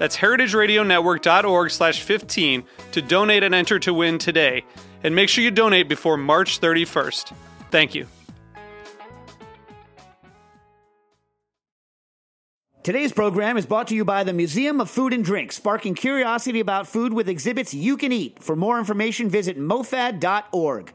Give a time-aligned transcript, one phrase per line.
[0.00, 4.64] That's heritageradionetwork.org slash 15 to donate and enter to win today.
[5.04, 7.34] And make sure you donate before March 31st.
[7.70, 8.06] Thank you.
[12.82, 16.60] Today's program is brought to you by the Museum of Food and Drink, sparking curiosity
[16.60, 18.42] about food with exhibits you can eat.
[18.42, 20.94] For more information, visit mofad.org.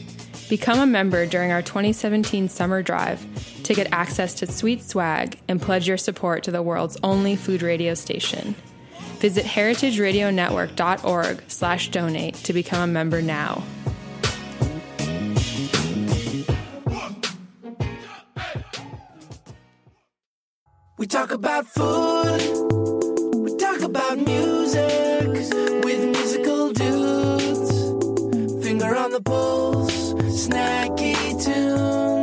[0.51, 3.25] Become a member during our 2017 summer drive
[3.63, 7.61] to get access to sweet swag and pledge your support to the world's only food
[7.61, 8.53] radio station.
[9.19, 13.63] Visit heritageradionetwork.org slash donate to become a member now.
[20.97, 22.41] We talk about food.
[23.35, 25.29] We talk about music
[25.85, 27.71] with musical dudes.
[28.65, 29.80] Finger on the pulse,
[30.41, 32.20] snacky tunes.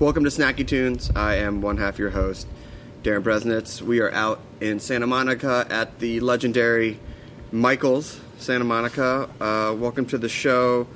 [0.00, 1.10] Welcome to Snacky Tunes.
[1.14, 2.46] I am one half your host,
[3.02, 3.82] Darin Bresnitz.
[3.82, 6.98] We are out in Santa Monica at the legendary
[7.52, 9.28] Michael's Santa Monica.
[9.38, 10.86] Uh, welcome to the show,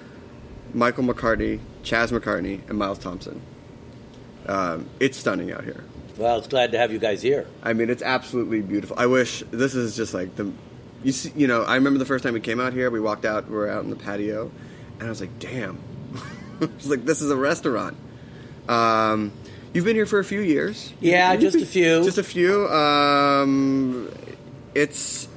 [0.73, 3.43] Michael McCarty, Chas McCarty, and Miles Thompson.
[4.47, 5.85] Um, it's stunning out here.
[6.17, 7.47] Well, it's glad to have you guys here.
[7.63, 8.99] I mean, it's absolutely beautiful.
[8.99, 10.51] I wish this is just like the,
[11.03, 12.91] you see, you know, I remember the first time we came out here.
[12.91, 14.51] We walked out, we were out in the patio,
[14.99, 15.79] and I was like, damn,
[16.63, 17.99] it's like this is a restaurant.
[18.69, 19.33] Um,
[19.73, 20.93] you've been here for a few years.
[21.01, 22.05] Yeah, You've just been- a few.
[22.05, 22.67] Just a few.
[22.69, 24.11] Um,
[24.75, 25.29] it's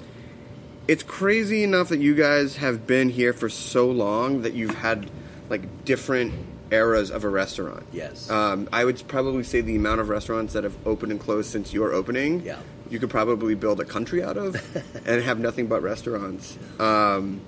[0.87, 5.09] it's crazy enough that you guys have been here for so long that you've had
[5.49, 6.33] like different
[6.71, 7.85] eras of a restaurant.
[7.91, 8.29] Yes.
[8.29, 11.73] Um, I would probably say the amount of restaurants that have opened and closed since
[11.73, 12.41] your opening.
[12.41, 12.59] Yeah.
[12.89, 14.55] You could probably build a country out of
[15.05, 16.57] and have nothing but restaurants.
[16.79, 17.41] Um,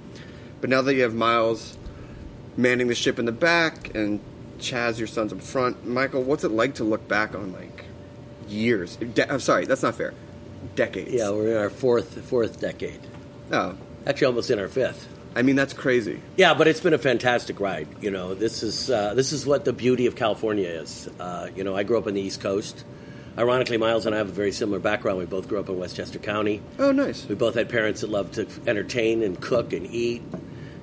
[0.60, 1.78] but now that you have Miles
[2.58, 4.20] manning the ship in the back and
[4.60, 7.86] Chas, your son's up front, Michael, what's it like to look back on like
[8.48, 8.96] years?
[8.98, 10.14] De- I'm sorry, that's not fair.
[10.76, 11.12] Decades.
[11.12, 13.00] Yeah, we're in our fourth fourth decade.
[13.52, 13.76] Oh,
[14.06, 15.08] Actually, almost in our fifth.
[15.36, 16.20] I mean that's crazy.
[16.38, 17.88] Yeah, but it's been a fantastic ride.
[18.02, 21.10] You know, this is uh, this is what the beauty of California is.
[21.20, 22.84] Uh, you know, I grew up on the East Coast.
[23.38, 25.18] Ironically, Miles and I have a very similar background.
[25.20, 26.62] We both grew up in Westchester County.
[26.78, 27.26] Oh, nice.
[27.26, 30.24] We both had parents that loved to entertain and cook and eat,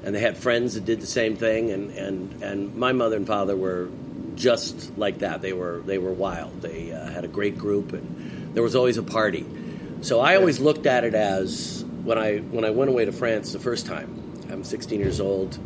[0.07, 1.73] and they had friends that did the same thing.
[1.73, 3.89] And, and, and my mother and father were
[4.37, 5.43] just like that.
[5.43, 6.63] They were they were wild.
[6.63, 9.45] They uh, had a great group, and there was always a party.
[10.03, 13.53] So I always looked at it as when I when I went away to France
[13.53, 14.23] the first time.
[14.49, 15.59] I'm 16 years old,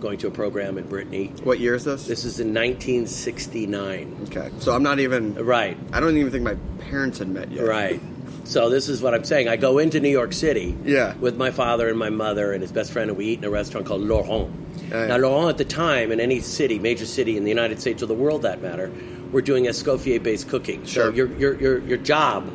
[0.00, 1.32] going to a program in Brittany.
[1.42, 2.06] What year is this?
[2.06, 4.28] This is in 1969.
[4.28, 5.34] Okay, so I'm not even.
[5.34, 5.76] Right.
[5.92, 7.66] I don't even think my parents had met yet.
[7.66, 8.00] Right.
[8.48, 9.46] So this is what I'm saying.
[9.46, 11.12] I go into New York City Yeah.
[11.20, 13.50] with my father and my mother and his best friend, and we eat in a
[13.50, 14.48] restaurant called Laurent.
[14.90, 18.06] Now, Laurent at the time, in any city, major city in the United States or
[18.06, 18.90] the world, that matter,
[19.32, 20.82] we're doing Escoffier-based cooking.
[20.86, 21.10] Sure.
[21.10, 22.50] So your your your your job,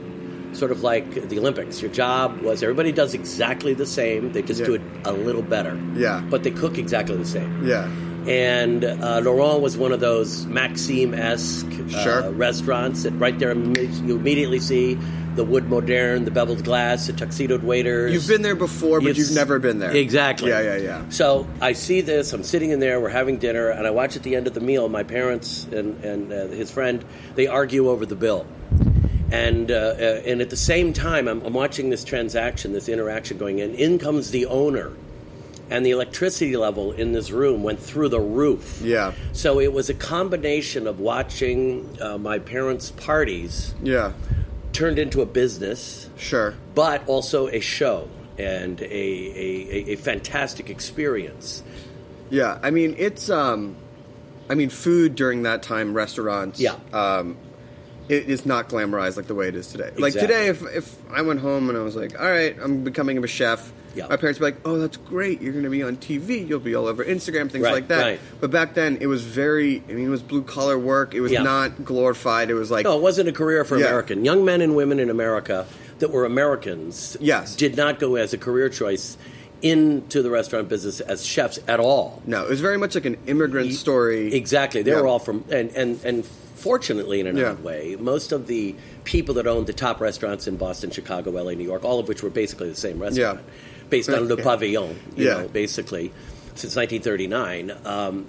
[0.53, 4.31] sort of like the Olympics, your job was everybody does exactly the same.
[4.31, 4.65] They just Yeah.
[4.65, 5.77] do it a little better.
[5.95, 6.23] Yeah.
[6.27, 7.87] But they cook exactly the same Yeah.
[8.27, 12.31] and uh, Laurent was one of those Maxime esque uh, Sure.
[12.31, 14.97] restaurants that right there you immediately see
[15.35, 18.13] the wood modern, the beveled glass, the tuxedoed waiters.
[18.13, 19.91] You've been there before, but you've never been there.
[19.91, 20.49] Exactly.
[20.49, 21.09] Yeah, yeah, yeah.
[21.09, 22.33] So I see this.
[22.33, 22.99] I'm sitting in there.
[22.99, 24.89] We're having dinner, and I watch at the end of the meal.
[24.89, 27.03] My parents and and uh, his friend
[27.35, 28.45] they argue over the bill,
[29.31, 33.37] and uh, uh, and at the same time, I'm, I'm watching this transaction, this interaction
[33.37, 33.73] going in.
[33.75, 34.91] In comes the owner,
[35.69, 38.79] and the electricity level in this room went through the roof.
[38.81, 39.13] Yeah.
[39.31, 44.13] So it was a combination of watching uh, my parents' parties Yeah.
[44.73, 46.55] Turned into a business Sure.
[46.75, 51.63] but also a show and a, a, a, fantastic experience.
[52.29, 53.75] Yeah, I mean it's um,
[54.49, 56.59] I mean food during that time, restaurants.
[56.59, 56.75] Yeah.
[56.91, 57.37] Um,
[58.09, 59.91] it is not glamorized like the way it is today.
[59.97, 63.23] Like today, if if I went home and I was like, all right, I'm becoming
[63.23, 63.71] a chef.
[63.95, 64.07] Yeah.
[64.07, 65.41] My parents would be like, "Oh, that's great!
[65.41, 66.47] You're going to be on TV.
[66.47, 68.19] You'll be all over Instagram, things Right, like that." right.
[68.41, 69.83] But back then, it was very.
[69.89, 71.13] I mean, it was blue collar work.
[71.13, 71.43] It was Yeah.
[71.43, 72.49] not glorified.
[72.49, 73.85] It was like, No, it wasn't a career for Yeah.
[73.87, 74.25] American.
[74.25, 75.65] Young men and women in America
[75.99, 77.55] that were Americans Yes.
[77.55, 79.15] did not go as a career choice
[79.61, 82.21] into the restaurant business as chefs at all.
[82.25, 84.33] no, it was very much like an immigrant story.
[84.33, 84.81] Exactly.
[84.81, 84.99] They Yeah.
[85.01, 87.51] were all from and and and fortunately in an Yeah.
[87.51, 91.55] odd way, most of the people that owned the top restaurants in Boston, Chicago, LA,
[91.55, 93.39] New York, all of which were basically the same restaurant,
[93.95, 95.33] based on Le Pavillon, you Yeah.
[95.41, 96.11] know, basically
[96.55, 98.25] since 1939, um,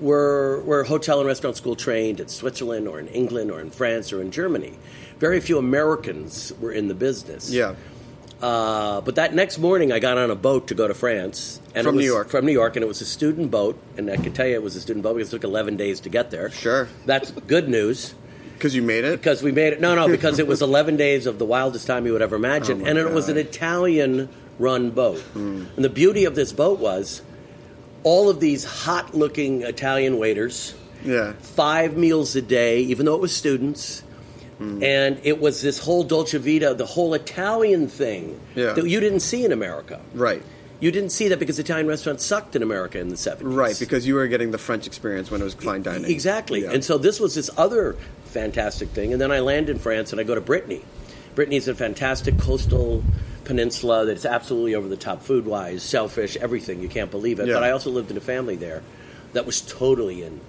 [0.00, 4.12] were were hotel and restaurant school trained in Switzerland or in England or in France
[4.12, 4.74] or in Germany.
[5.18, 7.50] Very few Americans were in the business.
[7.50, 7.74] Yeah.
[8.42, 11.60] Uh, but that next morning, I got on a boat to go to France.
[11.74, 12.28] And From was, New York.
[12.30, 13.76] From New York, and it was a student boat.
[13.96, 16.00] And I can tell you it was a student boat because it took 11 days
[16.00, 16.50] to get there.
[16.50, 16.88] Sure.
[17.06, 18.14] That's good news
[18.54, 19.12] Because you made it.
[19.20, 19.80] because we made it.
[19.80, 22.82] No, no, because it was 11 days of the wildest time you would ever imagine.
[22.82, 23.32] Oh and it was God.
[23.34, 23.38] Hmm.
[23.38, 25.22] an Italian run boat.
[25.34, 27.22] And the beauty of this boat was
[28.02, 31.32] all of these hot looking Italian waiters Yeah.
[31.40, 34.02] five meals a day, even though it was students.
[34.58, 34.82] Hmm.
[34.84, 38.72] And it was this whole Dolce Vita, the whole Italian thing Yeah.
[38.74, 40.00] that you didn't see in America.
[40.14, 40.42] Right.
[40.80, 43.54] You didn't see that because Italian restaurants sucked in America in the 70s.
[43.56, 46.10] Right, because you were getting the French experience when it was fine dining.
[46.10, 46.62] Exactly.
[46.62, 46.72] Yeah.
[46.72, 47.96] And so this was this other
[48.26, 49.12] fantastic thing.
[49.12, 50.82] And then I land in France and I go to Brittany.
[51.34, 53.02] Brittany's a fantastic coastal
[53.44, 56.80] peninsula that's absolutely over the top food wise, shellfish, everything.
[56.80, 57.48] You can't believe it.
[57.48, 57.54] Yeah.
[57.54, 58.82] But I also lived in a family there
[59.32, 60.40] that was totally in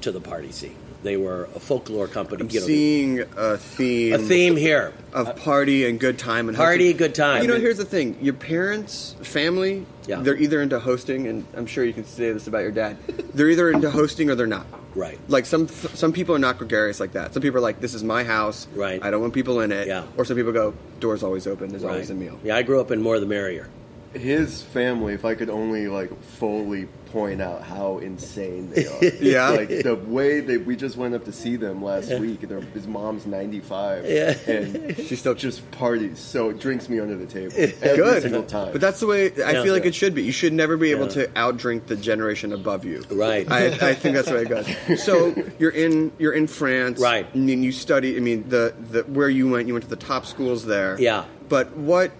[0.00, 0.76] to the party scene.
[1.02, 2.40] They were a folklore company.
[2.42, 4.94] I'm you know, seeing a theme, a theme here.
[5.12, 6.96] of party and good time and Party, hosting.
[6.96, 7.42] good time.
[7.42, 10.22] You know, here's the thing: your parents, family, Yeah.
[10.22, 12.96] they're either into hosting, and I'm sure you can say this about your dad.
[13.34, 14.66] They're either into hosting or they're not.
[14.94, 15.18] Right.
[15.28, 17.34] Like some some people are not gregarious like that.
[17.34, 18.66] Some people are like, "This is my house.
[18.74, 19.02] Right.
[19.02, 20.04] I don't want people in it." Yeah.
[20.16, 21.70] Or some people go, "Doors always open.
[21.70, 21.92] There's Right.
[21.92, 23.68] always a meal." Yeah, I grew up in more the merrier.
[24.14, 29.04] His family, if I could only like fully point out how insane they are.
[29.20, 29.50] Yeah.
[29.50, 32.40] Like the way that we just went up to see them last week.
[32.40, 34.04] Their, his mom's 95.
[34.04, 34.36] Yeah.
[34.48, 36.18] And She still just parties.
[36.18, 38.22] So it drinks me under the table every Good.
[38.22, 38.72] single time.
[38.72, 39.62] But that's the way I Yeah.
[39.62, 40.24] feel like it should be.
[40.24, 41.26] You should never be able Yeah.
[41.26, 43.04] to outdrink the generation above you.
[43.10, 43.48] Right.
[43.50, 45.04] I, I think that's the way it goes.
[45.04, 47.32] So you're in you're in France, Right.
[47.32, 48.16] And then you study.
[48.16, 50.96] I mean, the the where you went, you went to the top schools there.
[50.98, 51.24] Yeah.
[51.48, 52.10] But what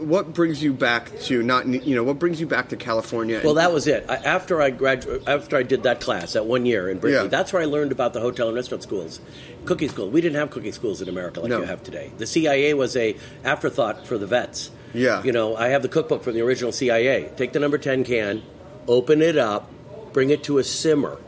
[0.00, 3.40] what brings you back to not you know what brings you back to California?
[3.44, 4.04] Well, that was it.
[4.08, 7.28] I, after I graduated, after I did that class, that one year in Brittany, Yeah.
[7.28, 9.20] that's where I learned about the hotel and restaurant schools,
[9.64, 10.08] cooking school.
[10.10, 11.58] We didn't have cooking schools in America like No.
[11.58, 12.12] you have today.
[12.18, 14.70] The CIA was a afterthought for the vets.
[14.94, 15.22] Yeah.
[15.22, 17.30] you know, I have the cookbook from the original CIA.
[17.36, 18.42] Take the number ten can,
[18.86, 19.70] open it up,
[20.12, 21.18] bring it to a simmer,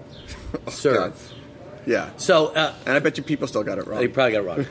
[0.69, 0.95] serve.
[0.97, 1.13] God.
[1.87, 2.11] yeah.
[2.17, 4.01] So uh, And I bet you people still got it wrong.
[4.01, 4.67] they probably got it wrong.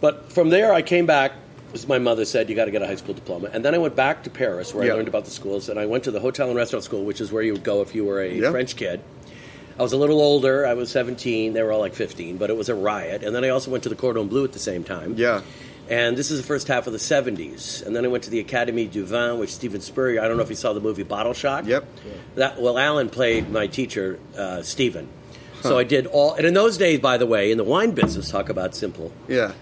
[0.00, 1.32] but from there, I came back.
[1.74, 3.48] As my mother said, you got to get a high school diploma.
[3.52, 4.92] And then I went back to Paris, where Yeah.
[4.92, 5.68] I learned about the schools.
[5.68, 7.80] And I went to the hotel and restaurant school, which is where you would go
[7.82, 8.50] if you were a Yeah.
[8.50, 9.00] French kid.
[9.78, 10.66] I was a little older.
[10.66, 11.54] I was 17.
[11.54, 13.22] They were all like 15, but it was a riot.
[13.22, 15.14] And then I also went to the Cordon Bleu at the same time.
[15.16, 15.40] Yeah.
[15.88, 17.84] And this is the first half of the 70s.
[17.84, 20.42] And then I went to the Académie du Vin, which Steven Spurrier, I don't know
[20.42, 21.66] if you saw the movie Bottle Shock.
[21.66, 21.84] Yep.
[22.36, 25.08] That, well, Alan played my teacher, uh, Stephen.
[25.62, 28.30] So I did all, and in those days, by the way, in the wine business,
[28.30, 29.52] talk about simple, Yeah.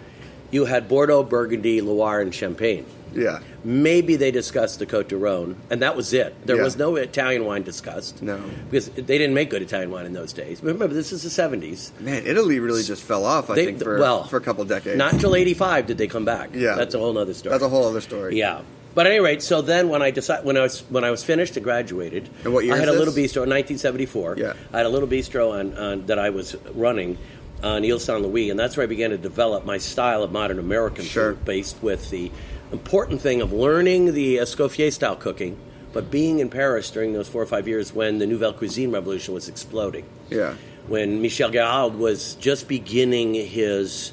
[0.51, 2.85] You had Bordeaux, Burgundy, Loire, and Champagne.
[3.15, 3.41] Yeah.
[3.65, 6.33] Maybe they discussed the Cote de Rhone, and that was it.
[6.47, 6.63] There Yeah.
[6.63, 8.23] was no Italian wine discussed.
[8.23, 8.39] No.
[8.71, 10.61] Because they didn't make good Italian wine in those days.
[10.63, 11.91] Remember, this is the 70s.
[11.99, 13.51] Man, Italy really just fell off.
[13.51, 14.97] I They- think for well, for a couple decades.
[14.97, 16.51] Not until 85 did they come back.
[16.55, 16.77] Yeah.
[16.77, 17.51] That's a whole other story.
[17.53, 18.37] That's a whole other story.
[18.39, 18.61] Yeah.
[18.95, 21.23] But at any rate, so then when I decided when I was when I was
[21.23, 24.35] finished and graduated, And what year I had a little bistro in 1974.
[24.37, 24.55] Yeah.
[24.73, 27.17] I had a little bistro on, on that I was running
[27.63, 30.59] on Ile Saint Louis, and that's where I began to develop my style of modern
[30.59, 31.35] American Sure.
[31.35, 32.31] food, based with the
[32.73, 35.57] important thing of learning the Escoffier style cooking,
[35.93, 39.35] but being in Paris during those four or five years when the Nouvelle Cuisine revolution
[39.35, 40.55] was exploding Yeah.
[40.87, 44.13] when Michel Guérard was just beginning his.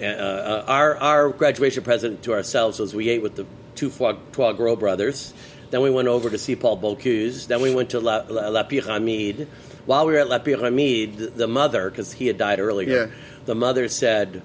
[0.00, 3.46] Uh, uh, our, our graduation present to ourselves was we ate with the
[3.76, 5.32] two foie, Troisgros brothers.
[5.70, 7.46] Then we went over to see Paul Bocuse.
[7.46, 9.46] Then we went to La, La, La Pyramide.
[9.86, 13.06] While we were at La Pyramide, the mother, because he had died earlier, Yeah.
[13.46, 14.42] the mother said,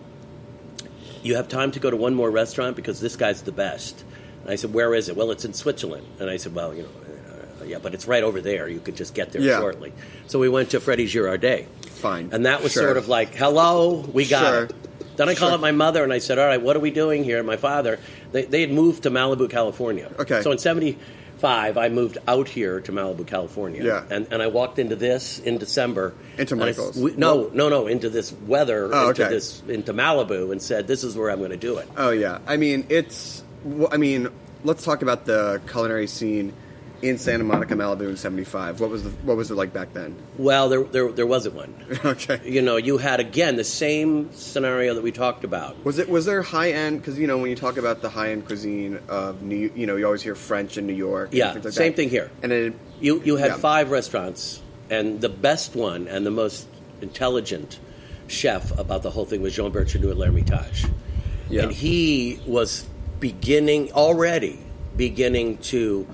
[1.24, 4.04] You have time to go to one more restaurant because this guy's the best.
[4.44, 5.16] And I said, Where is it?
[5.18, 6.06] Well, it's in Switzerland.
[6.20, 6.90] And I said, Well, you know,
[7.62, 8.68] uh, yeah, but it's right over there.
[8.70, 9.60] You could just get there Yeah.
[9.60, 9.92] shortly.
[10.28, 11.66] So we went to Frédy Girardet.
[11.88, 12.30] Fine.
[12.32, 12.84] And that was Sure.
[12.84, 14.64] sort of like, hello, we got Sure.
[14.64, 14.74] it.
[15.18, 15.56] Then I called Sure.
[15.56, 17.44] up my mother and I said, all right, what are we doing here?
[17.44, 18.00] My father,
[18.32, 20.10] they, they had moved to Malibu, California.
[20.18, 20.42] Okay.
[20.42, 20.58] So in
[21.40, 23.84] 75, I moved out here to Malibu, California.
[23.84, 24.04] Yeah.
[24.10, 26.14] And, and I walked into this in December.
[26.38, 29.34] Into And I- we- no, no, no, into this weather, Oh, into okay.
[29.34, 31.88] this, into Malibu and said, this is where I'm going to do it.
[31.98, 33.44] Oh yeah, I mean it's.
[33.92, 34.30] I mean,
[34.64, 36.54] let's talk about the culinary scene
[37.02, 38.80] in Santa Monica, Malibu in '75.
[38.80, 40.16] What was the What was it like back then?
[40.38, 41.74] Well, there, there, there wasn't one.
[42.06, 42.40] okay.
[42.44, 45.84] You know, you had, again, the same scenario that we talked about.
[45.86, 47.00] Was it was there high end?
[47.00, 49.96] Because you know when you talk about the high end cuisine of New, you know
[49.96, 51.30] you always hear French in New York.
[51.32, 51.96] Yeah, like same that.
[51.96, 52.30] thing here.
[52.44, 53.58] And it, You you had Yeah.
[53.58, 56.68] five restaurants, and the best one and the most
[57.02, 57.80] intelligent
[58.28, 60.86] chef about the whole thing was Jean Bertrand at L'Ermitage,
[61.50, 61.64] Yeah.
[61.64, 62.86] and he was
[63.20, 64.60] beginning already
[64.96, 66.06] beginning to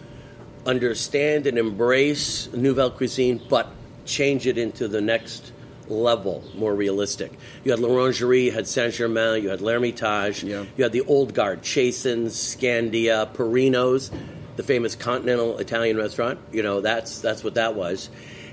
[0.66, 3.70] understand and embrace nouvelle cuisine, but
[4.06, 5.52] change it into the next
[5.88, 7.32] level, more realistic.
[7.64, 10.66] You had L'Orangerie, you had Saint Germain, you had L'Ermitage, Yeah.
[10.76, 14.10] you had the Old Guard, Chasen's, Scandia, Perino's,
[14.56, 16.40] the famous continental Italian restaurant.
[16.52, 18.10] You know, that's that's what that was,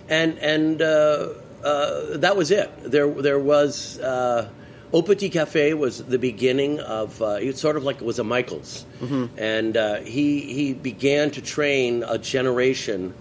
[0.08, 1.28] and and uh,
[1.64, 2.70] uh, that was it.
[2.84, 3.98] There there was.
[3.98, 4.48] Uh,
[4.92, 7.20] Au Petit Cafe was the beginning of.
[7.22, 8.84] Uh, it sort of like it was a Michaels,
[9.38, 13.14] and uh, he he began to train a generation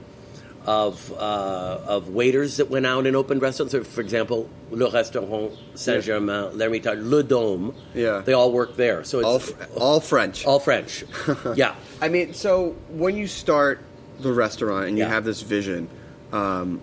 [0.66, 3.72] of uh, of waiters that went out and opened restaurants.
[3.72, 7.74] So, For example, Le Restaurant Saint Germain, L'Ermitage, Le Dôme.
[7.96, 8.20] Yeah.
[8.20, 9.04] they all work there.
[9.04, 10.46] So it's all fr- all French.
[10.46, 11.04] all French.
[11.56, 11.76] yeah.
[12.02, 13.80] I mean, so when you start
[14.20, 15.10] the restaurant and you Yeah.
[15.10, 15.88] have this vision,
[16.32, 16.80] um,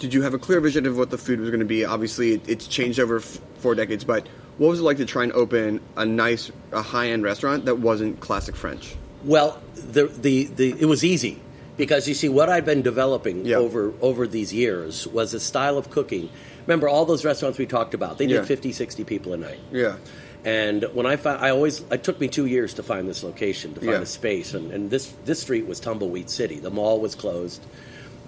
[0.00, 1.84] did you have a clear vision of what the food was going to be?
[1.84, 4.26] Obviously, it, it's changed over f- four decades, but
[4.58, 7.78] what was it like to try and open a nice, a high end restaurant that
[7.78, 8.96] wasn't classic French?
[9.24, 11.38] Well, the, the, the, it was easy
[11.76, 13.56] Because you see, what I'd been developing Yeah.
[13.56, 16.28] over over these years was a style of cooking.
[16.66, 18.18] Remember all those restaurants we talked about?
[18.18, 18.44] They did Yeah.
[18.44, 19.60] 50, 60 people a night.
[19.72, 19.96] Yeah.
[20.44, 23.74] And when I found, I always, it took me two years to find this location,
[23.74, 24.00] to find Yeah.
[24.00, 24.54] a space.
[24.54, 26.58] And, and this this street was Tumbleweed City.
[26.58, 27.60] The mall was closed.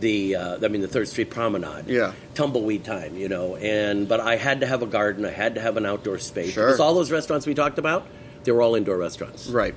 [0.02, 1.86] The, uh, I mean, the Third Street Promenade.
[1.86, 2.12] Yeah.
[2.34, 3.54] Tumbleweed time, you know.
[3.54, 5.24] And but I had to have a garden.
[5.24, 6.52] I had to have an outdoor space.
[6.52, 6.66] Sure.
[6.66, 8.06] Because all those restaurants we talked about,
[8.42, 9.46] they were all indoor restaurants.
[9.46, 9.76] Right.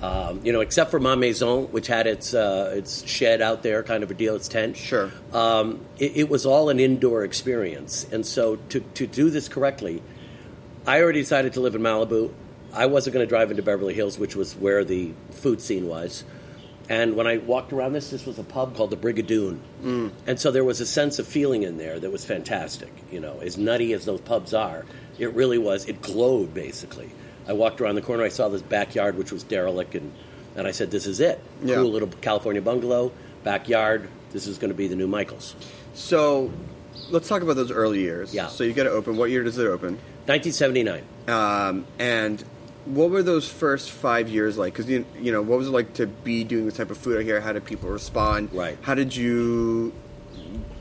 [0.00, 3.82] Um, you know, except for Ma Maison, which had its uh, its shed out there,
[3.82, 4.76] kind of a deal, its tent.
[4.76, 5.10] Sure.
[5.32, 10.00] Um, it, it was all an indoor experience, and so to to do this correctly,
[10.86, 12.32] I already decided to live in Malibu.
[12.72, 16.24] I wasn't going to drive into Beverly Hills, which was where the food scene was.
[16.90, 20.10] And when I walked around this, this was a pub called the Brigadoon, Mm.
[20.26, 22.90] and so there was a sense of feeling in there that was fantastic.
[23.12, 24.84] You know, as nutty as those pubs are,
[25.16, 25.86] it really was.
[25.88, 27.10] It glowed basically.
[27.48, 30.12] I walked around the corner, I saw this backyard which was derelict, and
[30.56, 31.38] and I said, "This is it.
[31.64, 31.76] Yeah.
[31.76, 33.12] Cool little California bungalow,
[33.44, 34.08] backyard.
[34.32, 35.54] This is going to be the new Michaels."
[35.94, 36.50] So,
[37.08, 38.34] let's talk about those early years.
[38.34, 38.48] Yeah.
[38.48, 39.16] So you get it open.
[39.16, 39.98] What year does it open?
[40.26, 41.02] 1979.
[41.28, 42.42] Um, and
[42.86, 44.72] what were those first five years like?
[44.72, 47.18] Because you, you know, what was it like to be doing this type of food
[47.18, 47.40] out here?
[47.40, 48.52] How did people respond?
[48.52, 48.78] Right.
[48.82, 49.92] How did you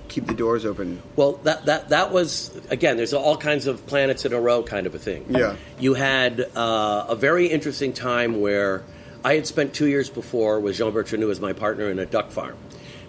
[0.08, 1.01] keep the doors open?
[1.15, 2.98] Well, that that that was again.
[2.98, 5.25] There's all kinds of planets in a row, kind of a thing.
[5.29, 5.56] Yeah.
[5.79, 8.84] You had uh, a very interesting time where
[9.24, 12.32] I had spent two years before with Jean Bertrand as my partner in a duck
[12.32, 12.58] farm,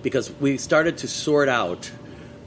[0.02, 1.90] because we started to sort out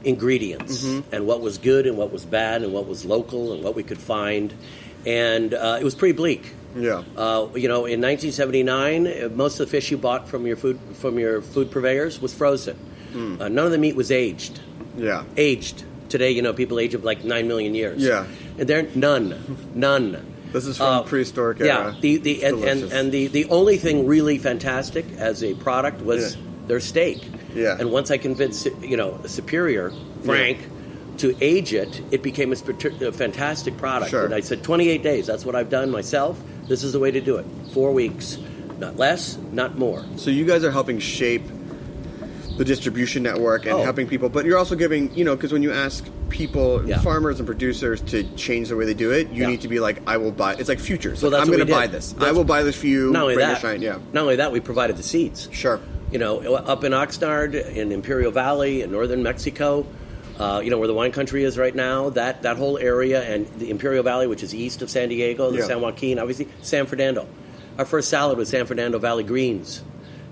[0.04, 3.74] ingredients and what was good and what was bad and what was local and what
[3.74, 4.52] we could find,
[5.06, 6.52] and uh, it was pretty bleak.
[6.76, 7.02] Yeah.
[7.16, 10.78] Uh, you know, in 1979, uh, most of the fish you bought from your food
[10.94, 12.76] from your food purveyors was frozen.
[13.14, 14.60] Uh, none of the meat was aged
[14.96, 15.22] Yeah.
[15.36, 15.84] aged.
[16.08, 18.02] Today, you know, people age of like nine million years.
[18.02, 18.26] Yeah.
[18.58, 20.24] and they're none, none.
[20.52, 24.06] This is from Uh, prehistoric Yeah, the, the and, and, and the, the only thing
[24.06, 26.42] really fantastic as a product was Yeah.
[26.68, 27.18] their steak.
[27.54, 27.76] Yeah.
[27.78, 29.92] and once I convinced you know Superior
[30.24, 30.58] Frank
[31.18, 32.56] to age it, it became a,
[33.06, 34.10] a fantastic product.
[34.10, 34.24] Sure.
[34.24, 35.26] And I said, 28 days.
[35.26, 36.40] That's what I've done myself.
[36.68, 37.46] This is the way to do it.
[37.72, 38.38] Four weeks,
[38.78, 40.04] not less, not more.
[40.16, 41.42] So you guys are helping shape
[42.56, 43.82] the distribution network and Oh.
[43.82, 47.00] helping people, but you're also giving, you know, because when you ask people, Yeah.
[47.00, 49.48] farmers and producers to change the way they do it, you Yeah.
[49.48, 50.54] need to be like, I will buy.
[50.54, 51.20] It's like futures.
[51.22, 52.14] Well, Like, that's I'm going to buy this.
[52.18, 53.10] I will buy this for you.
[53.10, 53.82] Not only that, shine.
[53.82, 53.98] Yeah.
[54.12, 55.48] Not only that, we provided the seeds.
[55.50, 55.80] Sure.
[56.12, 59.84] You know, up in Oxnard, in Imperial Valley, in northern Mexico,
[60.38, 62.10] uh, you know where the wine country is right now.
[62.10, 65.58] That that whole area and the Imperial Valley, which is east of San Diego, the
[65.58, 65.66] Yeah.
[65.66, 67.26] San Joaquin, obviously San Fernando.
[67.78, 69.82] Our first salad was San Fernando Valley greens.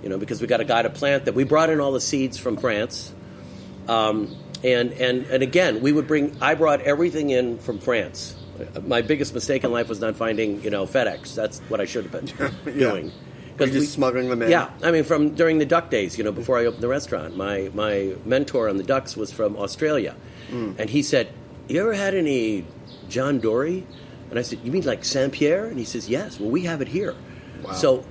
[0.02, 1.34] You know, because we got a guy to plant that.
[1.34, 3.12] We brought in all the seeds from France.
[3.88, 8.34] Um, and, and, and again, we would bring, I brought everything in from France.
[8.84, 11.34] My biggest mistake in life was not finding, you know, FedEx.
[11.36, 12.90] That's what I should have been Yeah.
[12.90, 13.12] doing.
[13.56, 14.50] Because you're smuggling them in.
[14.50, 17.36] Yeah, I mean, from during the duck days, you know, before I opened the restaurant,
[17.36, 20.14] my my mentor on the ducks was from Australia,
[20.50, 20.74] Mm.
[20.78, 21.28] and he said,
[21.68, 22.64] "You ever had any
[23.08, 23.86] John Dory?"
[24.30, 26.38] And I said, "You mean like Saint Pierre?" And he says, "Yes.
[26.40, 27.14] Well, we have it here."
[27.64, 27.72] Wow.
[27.72, 28.04] So.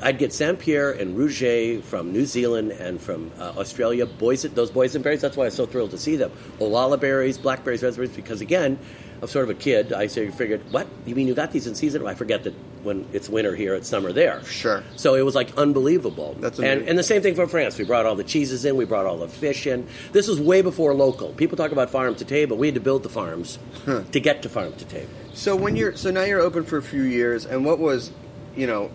[0.00, 4.70] I'd get Saint Pierre and Rouget from New Zealand and from uh, Australia, Boys, those
[4.70, 5.18] boysenberries.
[5.18, 6.30] That's why I was so thrilled to see them.
[6.60, 8.10] Olallieberries, blackberries, raspberries.
[8.14, 8.78] Because again,
[9.20, 9.92] I'm sort of a kid.
[9.92, 10.86] I say, you figured, what?
[11.04, 12.06] You mean you got these in season?
[12.06, 14.44] I forget that when it's winter here, it's summer there.
[14.44, 14.84] Sure.
[14.96, 16.36] So it was like unbelievable.
[16.38, 16.88] That's and, amazing.
[16.88, 17.78] and the same thing for France.
[17.78, 18.76] We brought all the cheeses in.
[18.76, 19.88] We brought all the fish in.
[20.12, 21.32] This was way before local.
[21.32, 22.56] People talk about farm to table.
[22.56, 25.10] We had to build the farms to get to farm to table.
[25.34, 28.12] So when you're so now you're open for a few years, and what was,
[28.56, 28.90] you know,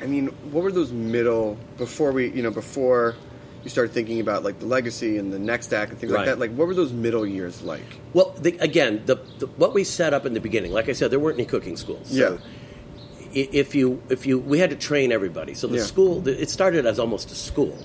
[0.00, 3.16] I mean, what were those middle before we, you know, before
[3.64, 6.38] you started thinking about like the legacy and the next act and things like that?
[6.38, 7.84] Like, what were those middle years like?
[8.14, 11.10] Well, the, again, the, the, what we set up in the beginning, like I said,
[11.10, 12.08] there weren't any cooking schools.
[12.16, 12.38] So
[13.18, 15.54] i- if you if you we had to train everybody.
[15.54, 15.82] So the Yeah.
[15.84, 17.76] school the, it started as almost a school,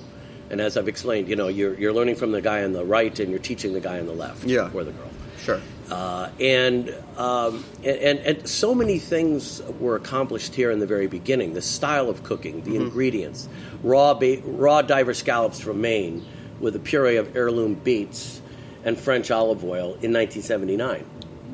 [0.50, 3.18] and as I've explained, you know, you're you're learning from the guy on the right
[3.20, 4.44] and you're teaching the guy on the left.
[4.46, 4.70] Yeah.
[4.74, 5.10] or the girl.
[5.40, 5.62] Sure.
[5.90, 11.54] Uh, and, um, and and so many things were accomplished here in the very beginning.
[11.54, 13.48] The style of cooking, the ingredients,
[13.84, 16.26] raw ba- raw diver scallops from Maine
[16.60, 18.42] with a puree of heirloom beets
[18.84, 21.06] and French olive oil in 1979.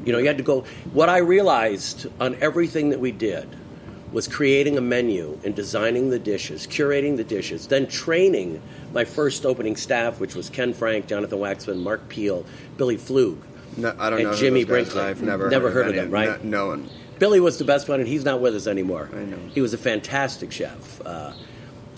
[0.05, 0.61] You know, you had to go.
[0.93, 3.49] What I realized on everything that we did
[4.11, 8.61] was creating a menu and designing the dishes, curating the dishes, then training
[8.93, 12.45] my first opening staff, which was Ken Frank, Jonathan Waxman, Mark Peel,
[12.77, 13.37] Billy Pflug.
[13.77, 14.35] No, I don't And know.
[14.35, 15.01] Jimmy Brinkley.
[15.01, 16.43] I've never Never heard, heard of them, right?
[16.43, 16.89] No, no one.
[17.19, 19.09] Billy was the best one, and he's not with us anymore.
[19.13, 19.37] I know.
[19.53, 21.01] He was a fantastic chef.
[21.05, 21.33] Uh,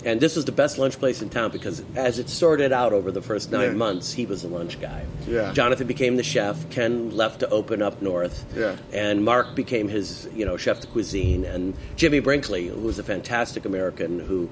[0.04, 3.10] and this was the best lunch place in town because as it sorted out over
[3.10, 3.76] the first nine Yeah.
[3.76, 5.02] months, he was the lunch guy.
[5.26, 5.50] Yeah.
[5.54, 6.68] Jonathan became the chef.
[6.68, 8.44] Ken left to open up north.
[8.54, 8.76] Yeah.
[8.92, 11.46] And Mark became his, you know, chef de cuisine.
[11.46, 14.50] And Jimmy Brinkley, who was a fantastic American who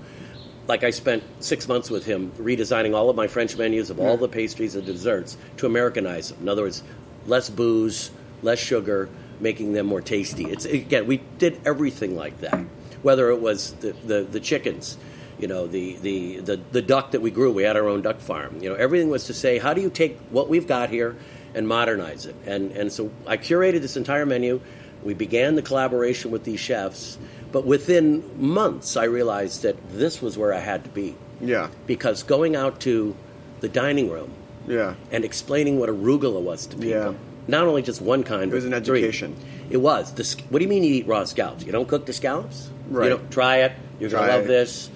[0.68, 4.16] like I spent six months with him redesigning all of my French menus of all
[4.16, 6.38] the pastries and desserts to Americanize them.
[6.42, 6.82] In other words,
[7.26, 8.10] less booze,
[8.42, 9.08] less sugar,
[9.40, 10.44] making them more tasty.
[10.44, 12.64] It's again, we did everything like that.
[13.02, 14.96] Whether it was the, the, the chickens,
[15.38, 18.20] you know, the, the, the, the duck that we grew, we had our own duck
[18.20, 18.58] farm.
[18.62, 21.16] You know, everything was to say, how do you take what we've got here
[21.54, 22.36] and modernize it?
[22.46, 24.60] And, and so I curated this entire menu.
[25.02, 27.18] We began the collaboration with these chefs,
[27.50, 31.70] but within months, I realized that this was where I had to be Yeah.
[31.88, 33.16] because going out to
[33.58, 34.32] the dining room
[34.66, 34.94] Yeah.
[35.10, 37.12] and explaining what arugula was to people, Yeah.
[37.48, 39.00] not only just one kind, It was an three.
[39.00, 39.34] education.
[39.70, 40.12] It was.
[40.12, 41.64] The, what do you mean you eat raw scallops?
[41.64, 42.70] You don't cook the scallops?
[42.90, 43.04] Right.
[43.04, 43.72] You don't try it.
[44.00, 44.48] You're gonna love it.
[44.48, 44.90] this.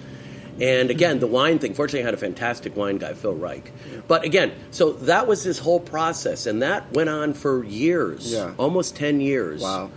[0.59, 1.73] And again, the wine thing.
[1.75, 3.71] Fortunately, I had a fantastic wine guy, Phil Reich.
[4.07, 8.53] But again, so that was this whole process, and that went on for years, Yeah.
[8.57, 9.61] almost ten years.
[9.61, 9.91] Wow.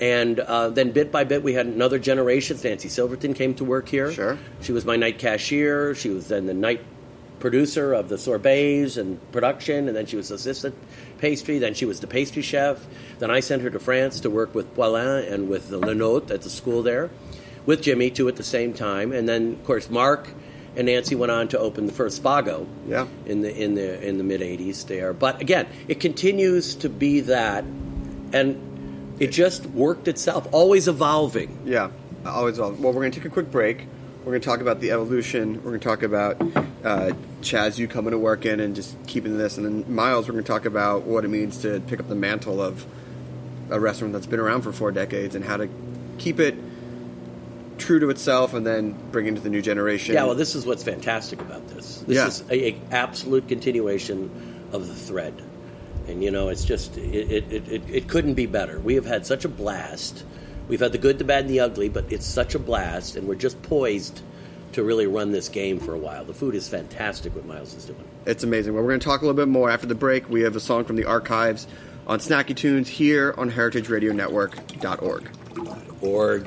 [0.00, 2.56] And uh, then bit by bit, we had another generation.
[2.62, 4.10] Nancy Silverton came to work here.
[4.12, 4.38] Sure.
[4.60, 5.94] She was my night cashier.
[5.96, 6.80] She was then the night
[7.44, 10.74] producer of the sorbets and production, and then she was assistant
[11.18, 11.58] pastry.
[11.58, 12.86] Then she was the pastry chef.
[13.18, 16.40] Then I sent her to France to work with Poilin and with the Lenôtre at
[16.40, 17.10] the school there,
[17.66, 19.12] with Jimmy too at the same time.
[19.12, 20.30] And then of course Mark
[20.74, 22.66] and Nancy went on to open the first Spago.
[22.88, 23.08] Yeah.
[23.26, 27.20] In the in the in the mid '80s there, but again, it continues to be
[27.20, 27.62] that,
[28.32, 31.58] and it just worked itself, always evolving.
[31.66, 31.90] Yeah,
[32.24, 32.56] always.
[32.56, 32.80] Evolving.
[32.80, 33.86] Well, we're going to take a quick break.
[34.24, 35.56] We're going to talk about the evolution.
[35.56, 36.40] We're going to talk about
[36.82, 39.58] uh, Chas, you coming to work in and just keeping this.
[39.58, 42.14] And then Miles, we're going to talk about what it means to pick up the
[42.14, 42.86] mantle of
[43.68, 45.68] a restaurant that's been around for four decades and how to
[46.16, 46.54] keep it
[47.76, 50.14] true to itself and then bring it into the new generation.
[50.14, 51.98] Yeah, well, this is what's fantastic about this.
[52.06, 52.26] This Yeah.
[52.28, 54.30] is a, a absolute continuation
[54.72, 55.34] of the thread,
[56.08, 58.80] and you know, it's just it, it, it, it couldn't be better.
[58.80, 60.24] We have had such a blast.
[60.68, 63.28] We've had the good, the bad, and the ugly, but it's such a blast, and
[63.28, 64.22] we're just poised
[64.72, 66.24] to really run this game for a while.
[66.24, 67.34] The food is fantastic.
[67.34, 68.02] What Miles is doing.
[68.26, 68.74] It's amazing.
[68.74, 70.28] Well, we're going to talk a little bit more after the break.
[70.28, 71.66] We have a song from the archives
[72.06, 75.30] on Snacky Tunes here on heritageradionetwork.org.
[76.02, 76.46] Org.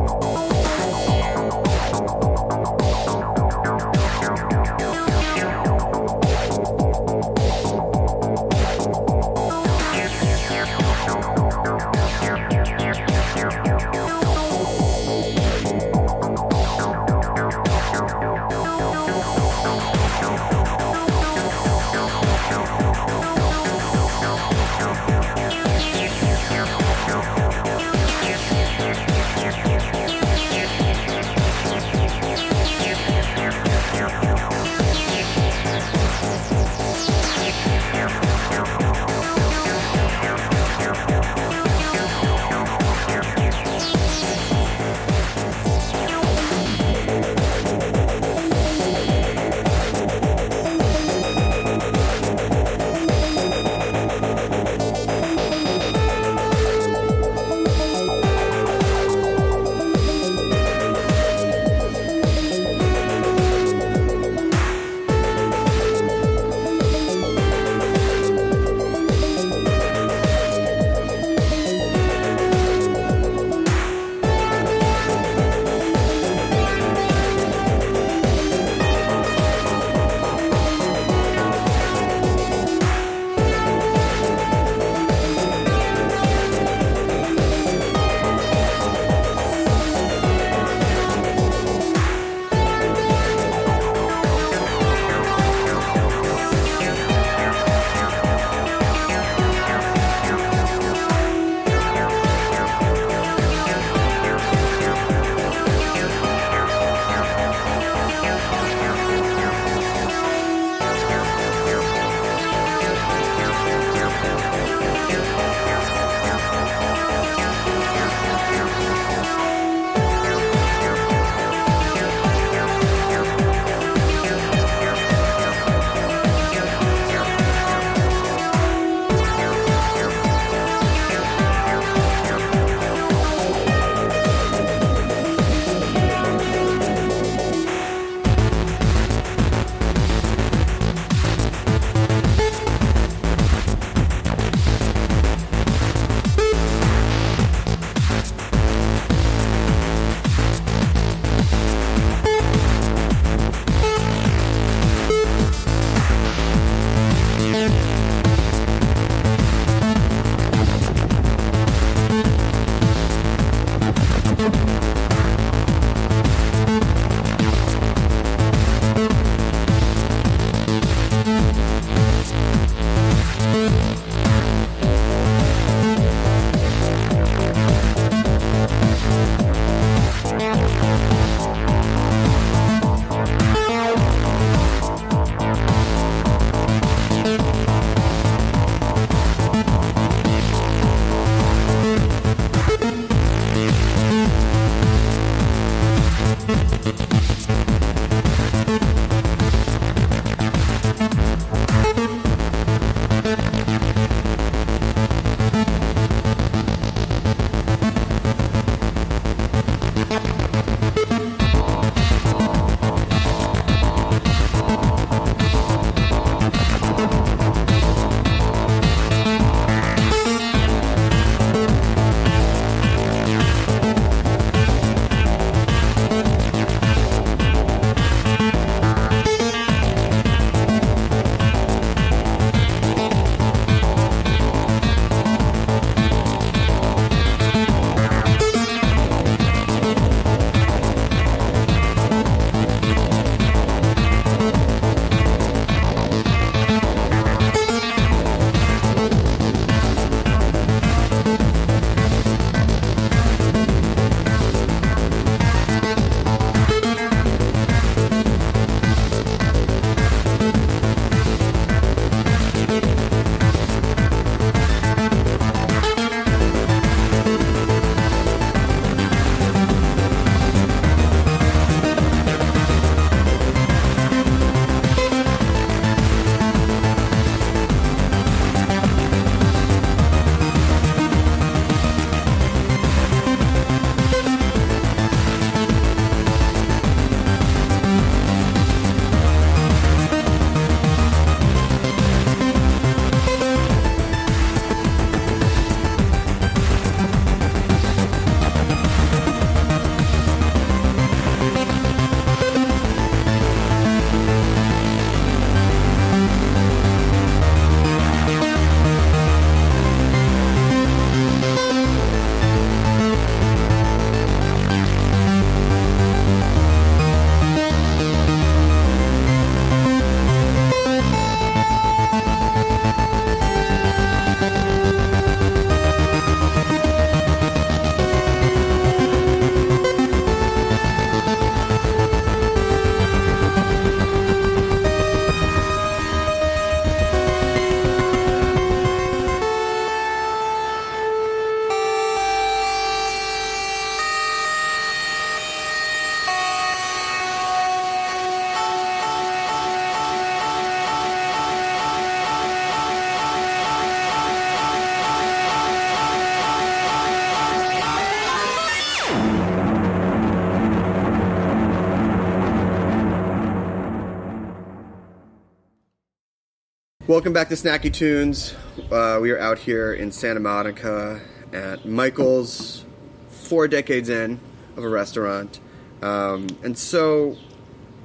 [367.11, 368.55] Welcome back to Snacky Tunes.
[368.89, 371.19] Uh, we are out here in Santa Monica
[371.51, 372.85] at Michael's,
[373.27, 374.39] four decades in
[374.77, 375.59] of a restaurant.
[376.01, 377.35] Um, and so,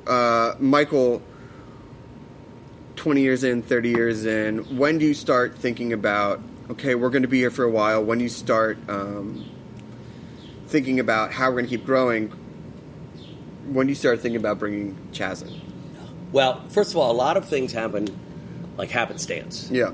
[0.09, 1.23] uh, Michael,
[2.97, 6.41] 20 years in, 30 years in, when do you start thinking about,
[6.71, 8.03] okay, we're going to be here for a while?
[8.03, 9.49] When do you start um,
[10.67, 12.31] thinking about how we're going to keep growing?
[13.69, 15.61] When do you start thinking about bringing Chas in?
[16.33, 18.26] Well, first of all, a lot of things happen
[18.77, 19.69] like happenstance.
[19.71, 19.93] Yeah.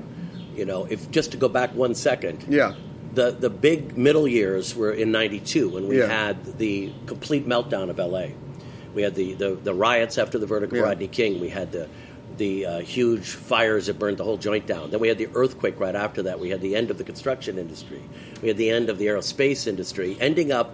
[0.55, 2.73] You know, if just to go back one second, Yeah.
[3.13, 6.07] the the big middle years were in '92 when we Yeah.
[6.07, 8.27] had the complete meltdown of LA.
[8.93, 10.83] We had the, the, the riots after the verdict of Yeah.
[10.85, 11.39] Rodney King.
[11.41, 11.87] We had the
[12.37, 14.89] the uh, huge fires that burned the whole joint down.
[14.89, 16.39] Then we had the earthquake right after that.
[16.39, 18.01] We had the end of the construction industry.
[18.41, 20.17] We had the end of the aerospace industry.
[20.19, 20.73] Ending up,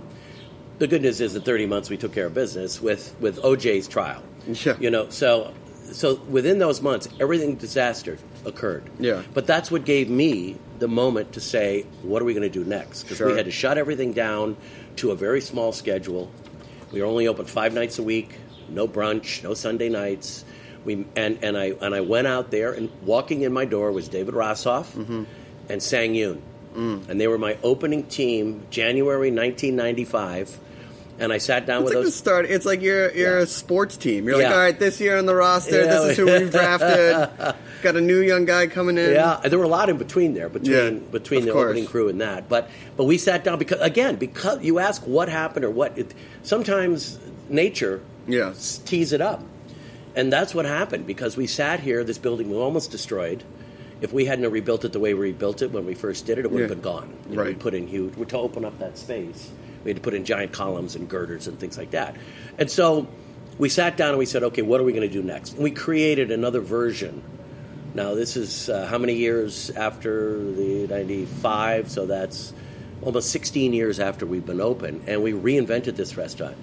[0.78, 3.88] the good news is in 30 months we took care of business with with OJ's
[3.90, 4.22] trial.
[4.48, 4.76] Yeah.
[4.80, 5.52] You know, so
[5.92, 8.84] so within those months, everything disaster occurred.
[9.00, 9.24] Yeah.
[9.34, 12.64] But that's what gave me the moment to say, what are we going to do
[12.64, 13.04] next?
[13.04, 13.28] Because Sure.
[13.28, 14.56] we had to shut everything down
[14.98, 16.32] to a very small schedule.
[16.92, 18.30] We were only open five nights a week,
[18.70, 20.46] no brunch, no Sunday nights.
[20.86, 24.08] We and, and I and I went out there and walking in my door was
[24.08, 25.24] David Rossoff Mm-hmm.
[25.70, 26.40] and Sang Yoon,
[26.76, 27.10] Mm.
[27.10, 30.60] and they were my opening team, January 1995.
[31.20, 32.16] And I sat down It's with like the those.
[32.16, 32.46] start.
[32.46, 33.44] It's like you're you're Yeah.
[33.44, 34.26] a sports team.
[34.26, 35.88] You're like, all right, this year on the roster, Yeah.
[35.88, 37.30] this is who we've drafted.
[37.82, 39.12] Got a new young guy coming in.
[39.12, 41.66] Yeah, there were a lot in between there, between Yeah, between the course.
[41.72, 42.48] opening crew and that.
[42.48, 45.98] But but we sat down because again, because you ask what happened or what.
[45.98, 48.54] It, sometimes nature Yeah.
[48.86, 49.44] tees it up,
[50.16, 52.04] and that's what happened because we sat here.
[52.04, 53.44] This building was almost destroyed.
[54.02, 56.46] If we hadn't rebuilt it the way we rebuilt it when we first did it,
[56.46, 56.76] it would have Yeah.
[56.76, 57.10] been gone.
[57.30, 58.14] You know, We put in huge.
[58.30, 59.50] To open up that space,
[59.84, 62.16] we had to put in giant columns and girders and things like that.
[62.58, 63.08] And so
[63.58, 65.54] we sat down and we said, okay, what are we going to do next?
[65.54, 67.24] And we created another version
[67.94, 71.90] now, this is uh, how many years after the 95?
[71.90, 72.54] So that's
[73.02, 76.56] almost 16 years after we've been open, and we reinvented this restaurant.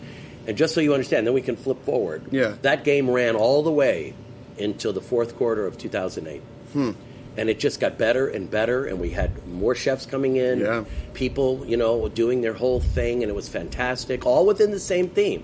[0.46, 2.28] And just so you understand, then we can flip forward.
[2.30, 2.54] Yeah.
[2.62, 4.14] That game ran all the way
[4.58, 6.40] until the fourth quarter of 2008.
[6.72, 6.92] Hmm.
[7.36, 10.84] And it just got better and better, and we had more chefs coming in, Yeah.
[11.12, 15.08] people, you know, doing their whole thing, and it was fantastic, all within the same
[15.08, 15.42] theme.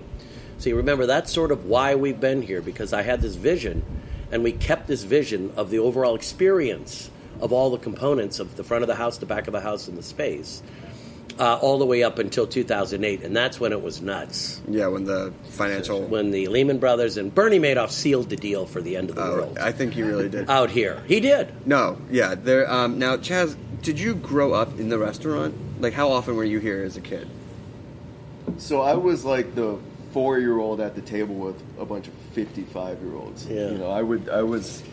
[0.57, 3.83] So you remember that's sort of why we've been here because I had this vision,
[4.31, 7.09] and we kept this vision of the overall experience
[7.41, 9.87] of all the components of the front of the house, the back of the house,
[9.87, 10.63] and the space,
[11.39, 14.61] uh, all the way up until 2008, and that's when it was nuts.
[14.67, 16.01] Yeah, when the financial.
[16.03, 19.23] When the Lehman Brothers and Bernie Madoff sealed the deal for the end of the
[19.23, 20.49] Oh, world I think he really did.
[20.49, 21.01] out here.
[21.07, 21.67] He did.
[21.67, 22.35] no, yeah.
[22.35, 22.71] There.
[22.71, 25.55] Um, now, Chas, did you grow up in the restaurant?
[25.81, 27.27] Like, how often were you here as a kid?
[28.57, 29.77] So I was like the
[30.11, 33.45] four year old at the table with a bunch of fifty five year olds.
[33.47, 33.69] Yeah.
[33.71, 34.83] You know, I would I was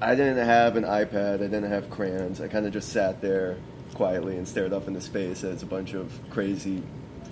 [0.00, 2.40] I didn't have an iPad, I didn't have crayons.
[2.40, 3.56] I kinda just sat there
[3.94, 6.82] quietly and stared up into space as a bunch of crazy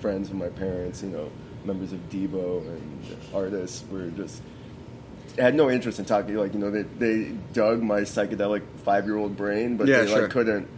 [0.01, 1.31] friends of my parents, you know,
[1.65, 4.43] members of Devo and artists were just
[5.39, 9.17] had no interest in talking like, you know, they they dug my psychedelic five year
[9.17, 10.23] old brain, but Yeah, they sure.
[10.23, 10.69] like couldn't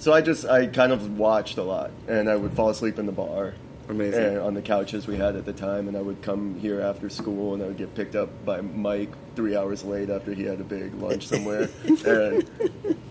[0.00, 3.04] so I just I kind of watched a lot, and I would fall asleep in
[3.04, 3.52] the bar,
[3.90, 4.38] Amazing.
[4.38, 7.54] on the couches we had at the time, and I would come here after school,
[7.54, 10.64] and I would get picked up by Mike three hours late after he had a
[10.64, 11.68] big lunch somewhere,
[12.06, 12.50] and,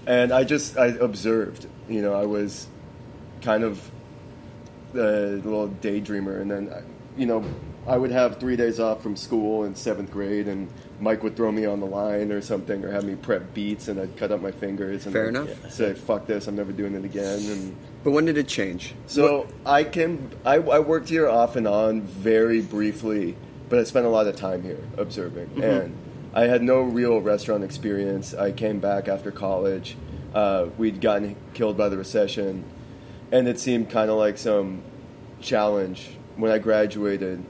[0.07, 2.67] and I just I observed, you know, I was
[3.41, 3.89] kind of
[4.93, 6.73] a little daydreamer, and then
[7.17, 7.43] you know
[7.87, 11.51] I would have three days off from school in seventh grade, and Mike would throw
[11.51, 14.41] me on the line or something, or have me prep beets, and I'd cut up
[14.41, 15.05] my fingers.
[15.05, 15.71] And Fair I'd enough.
[15.71, 17.39] Say fuck this, I'm never doing it again.
[17.49, 18.93] And But when did it change?
[19.07, 23.37] so I came, I, I worked here off and on very briefly,
[23.69, 25.63] but I spent a lot of time here observing, Mm-hmm.
[25.63, 25.97] and
[26.33, 28.33] I had no real restaurant experience.
[28.35, 29.97] I came back after college.
[30.33, 32.63] Uh, we'd gotten killed by the recession,
[33.31, 34.83] and it seemed kind of like some
[35.41, 37.43] challenge when I graduated.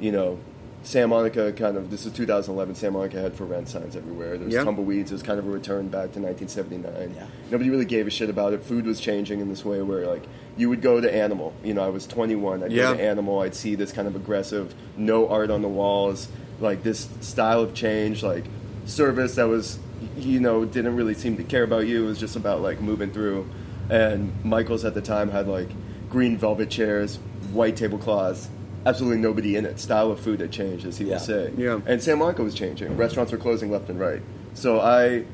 [0.00, 0.38] You know,
[0.84, 2.74] Santa Monica kind of this is 2011.
[2.74, 4.36] Santa Monica had for rent signs everywhere.
[4.36, 4.64] There was Yeah.
[4.64, 5.10] tumbleweeds.
[5.10, 7.14] It was kind of a return back to 1979.
[7.16, 7.24] Yeah.
[7.50, 8.62] Nobody really gave a shit about it.
[8.62, 10.24] Food was changing in this way where like
[10.56, 11.54] you would go to Animal.
[11.64, 12.62] You know, I was 21.
[12.62, 12.92] I'd Yeah.
[12.92, 13.40] go to Animal.
[13.40, 16.28] I'd see this kind of aggressive, no art on the walls,
[16.60, 18.44] like this style of change, like
[18.84, 19.78] service that was,
[20.18, 22.04] you know, didn't really seem to care about you.
[22.04, 23.46] It was just about like moving through.
[23.88, 25.68] And Michaels at the time had like
[26.10, 27.18] green velvet chairs,
[27.54, 28.48] white tablecloths.
[28.86, 29.78] Absolutely nobody in it.
[29.80, 31.12] Style of food had changed, as he Yeah.
[31.14, 31.50] would say.
[31.56, 31.80] Yeah.
[31.86, 32.96] And San Marco was changing.
[32.96, 34.20] Restaurants were closing left and right.
[34.54, 35.24] So I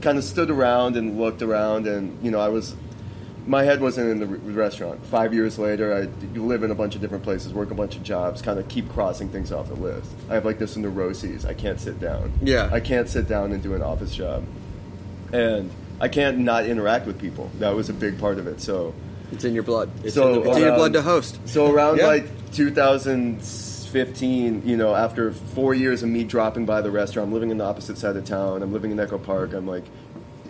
[0.00, 2.74] kind of stood around and looked around, and you know, I was
[3.48, 5.06] my head wasn't in the r- restaurant.
[5.06, 8.02] Five years later, I live in a bunch of different places, work a bunch of
[8.02, 10.10] jobs, kind of keep crossing things off the list.
[10.28, 11.44] I have like this neuroses.
[11.46, 12.32] I can't sit down.
[12.42, 12.68] Yeah.
[12.72, 14.42] I can't sit down and do an office job,
[15.32, 15.70] and
[16.00, 17.50] I can't not interact with people.
[17.60, 18.60] That was a big part of it.
[18.60, 18.92] So,
[19.32, 19.90] It's in your blood.
[20.04, 21.38] It's so in the It's in your blood to host.
[21.46, 22.06] So around Yeah.
[22.06, 27.50] like 2015, you know, after four years of me dropping by the restaurant, I'm living
[27.50, 28.62] in the opposite side of town.
[28.62, 29.52] I'm living in Echo Park.
[29.52, 29.84] I'm like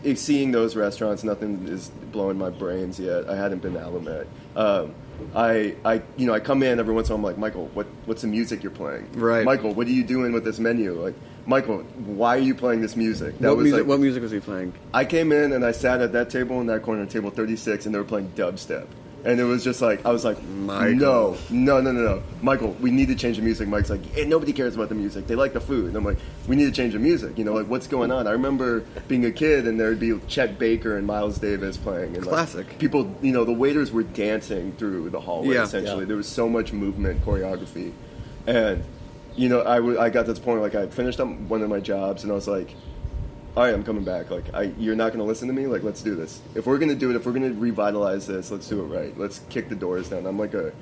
[0.05, 1.25] eh, seeing those restaurants.
[1.25, 3.29] Nothing is blowing my brains yet.
[3.29, 4.27] I hadn't been to Allumette.
[4.55, 4.95] Um,
[5.35, 7.27] I, I, you know, I come in every once in a while.
[7.27, 9.11] I'm like, Michael, what, what's the music you're playing?
[9.13, 9.45] Right.
[9.45, 10.93] Michael, what are you doing with this menu?
[10.93, 11.15] Like,
[11.47, 13.39] Michael, why are you playing this music?
[13.39, 14.75] That What was music, like, what music was he playing?
[14.93, 17.95] I came in and I sat at that table in that corner, table 36, and
[17.95, 18.87] they were playing dubstep.
[19.27, 20.95] And it was just like, I was like, Michael.
[20.95, 22.23] no, no, no, no, no.
[22.43, 23.67] Michael, we need to change the music.
[23.67, 25.27] Mike's like, hey, nobody cares about the music.
[25.27, 25.87] They like the food.
[25.89, 27.37] And I'm like, we need to change the music.
[27.37, 28.29] You know, like, what's going on?
[28.29, 32.15] I remember being a kid and there'd be Chet Baker and Miles Davis playing.
[32.15, 32.79] And like, Classic.
[32.79, 35.65] people, you know, the waiters were dancing through the hallway, Yeah.
[35.65, 36.01] essentially.
[36.01, 36.07] Yeah.
[36.07, 37.93] There was so much movement, choreography.
[38.47, 38.85] And,
[39.35, 41.69] you know, I, w- I got to this point, like, I finished up one of
[41.69, 42.75] my jobs and I was like,
[43.57, 44.31] all right, I'm coming back.
[44.31, 45.67] Like, I, you're not going to listen to me.
[45.67, 46.41] Like, let's do this.
[46.55, 48.85] If we're going to do it, if we're going to revitalize this, let's do it
[48.85, 49.19] right.
[49.19, 50.27] Let's kick the doors down.
[50.27, 50.73] I'm like a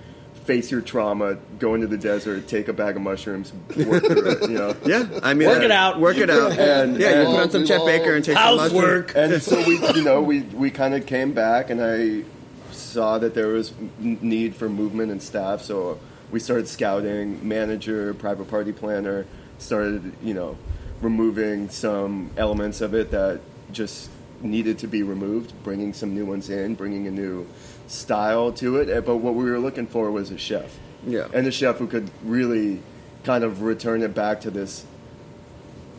[0.44, 4.42] face your trauma, go into the desert, take a bag of mushrooms, work through it.
[4.42, 4.76] You know.
[4.84, 6.00] Yeah, I mean, Work uh, it out.
[6.00, 6.58] Work it out.
[6.58, 8.72] And- yeah, you put on some Chet Baker and take some mushrooms.
[8.72, 9.12] Housework.
[9.16, 12.24] And so we, you know, we we kind of came back, and I
[12.72, 15.62] saw that there was need for movement and staff.
[15.62, 15.98] So
[16.30, 19.26] we started scouting, manager, private party planner.
[19.58, 20.58] Started, you know,
[21.04, 23.40] removing some elements of it that
[23.70, 27.46] just needed to be removed, bringing some new ones in, bringing a new
[27.86, 28.88] style to it.
[28.88, 30.76] Eh, But what we were looking for was a chef.
[31.06, 31.28] Yeah.
[31.32, 32.80] And a chef who could really
[33.22, 34.84] kind of return it back to this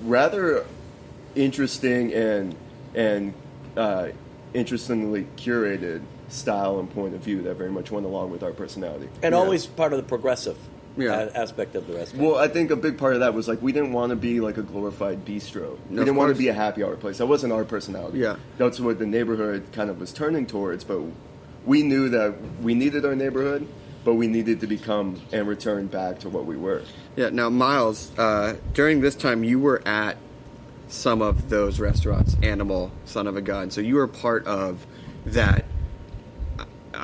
[0.04, 0.66] rather
[1.36, 2.56] interesting and
[2.94, 3.34] and
[3.78, 4.08] uh,
[4.54, 9.08] interestingly curated style and point of view that very much went along with our personality.
[9.22, 9.40] and Yeah.
[9.40, 10.58] always part of the progressive
[10.98, 11.30] Yeah.
[11.36, 12.24] aspect of the restaurant.
[12.26, 14.40] Well, I think a big part of that was like we didn't want to be
[14.40, 15.78] like a glorified bistro.
[15.90, 17.18] We didn't want to be a happy hour place.
[17.18, 18.20] That wasn't our personality.
[18.20, 18.38] Yeah.
[18.58, 20.84] that's what the neighborhood kind of was turning towards.
[20.84, 21.02] But
[21.66, 23.68] we knew that we needed our neighborhood,
[24.04, 26.82] but we needed to become and return back to what we were.
[27.16, 27.30] Yeah.
[27.30, 30.18] Now, Miles, uh, during this time, you were at
[30.88, 33.72] some of those restaurants, Animal, Son of a Gun.
[33.72, 34.86] So you were part of
[35.26, 35.66] that.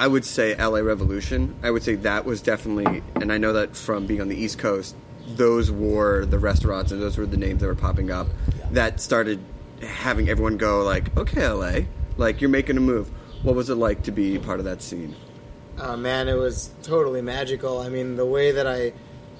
[0.01, 1.53] I would say LA Revolution.
[1.61, 4.57] I would say that was definitely, and I know that from being on the East
[4.57, 4.95] Coast,
[5.27, 8.25] those were the restaurants and those were the names that were popping up
[8.71, 9.39] that started
[9.83, 11.81] having everyone go like, okay, LA,
[12.17, 13.11] like you're making a move.
[13.43, 15.15] What was it like to be part of that scene?
[15.77, 17.79] Uh, man, it was totally magical.
[17.79, 18.93] I mean, the way that I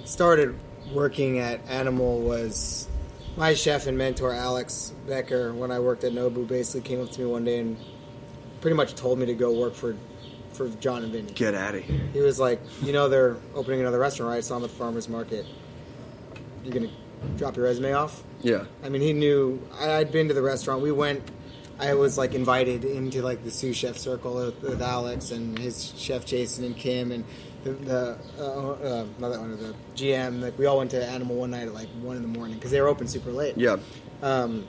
[0.05, 0.55] started
[0.93, 2.87] working at Animal was
[3.35, 7.19] my chef and mentor Alex Becker, when I worked at Nobu, basically came up to
[7.21, 7.77] me one day and
[8.61, 9.95] pretty much told me to go work for
[10.69, 11.31] for John and Vinny.
[11.33, 11.99] Get out of here.
[12.13, 14.43] He was like, you know, they're opening another restaurant, right?
[14.43, 15.45] So I'm at the farmers market.
[16.63, 16.89] You're gonna
[17.37, 18.23] drop your resume off?
[18.41, 18.65] Yeah.
[18.83, 20.81] I mean, he knew I- I'd been to the restaurant.
[20.81, 21.23] We went.
[21.79, 25.93] I was like invited into like the sous chef circle with, with Alex and his
[25.97, 27.23] chef Jason and Kim and
[27.63, 30.41] the, the uh, uh, not that one, the GM.
[30.41, 32.69] Like we all went to Animal one night at like one in the morning because
[32.69, 33.57] they were open super late.
[33.57, 33.77] Yeah.
[34.21, 34.67] Um,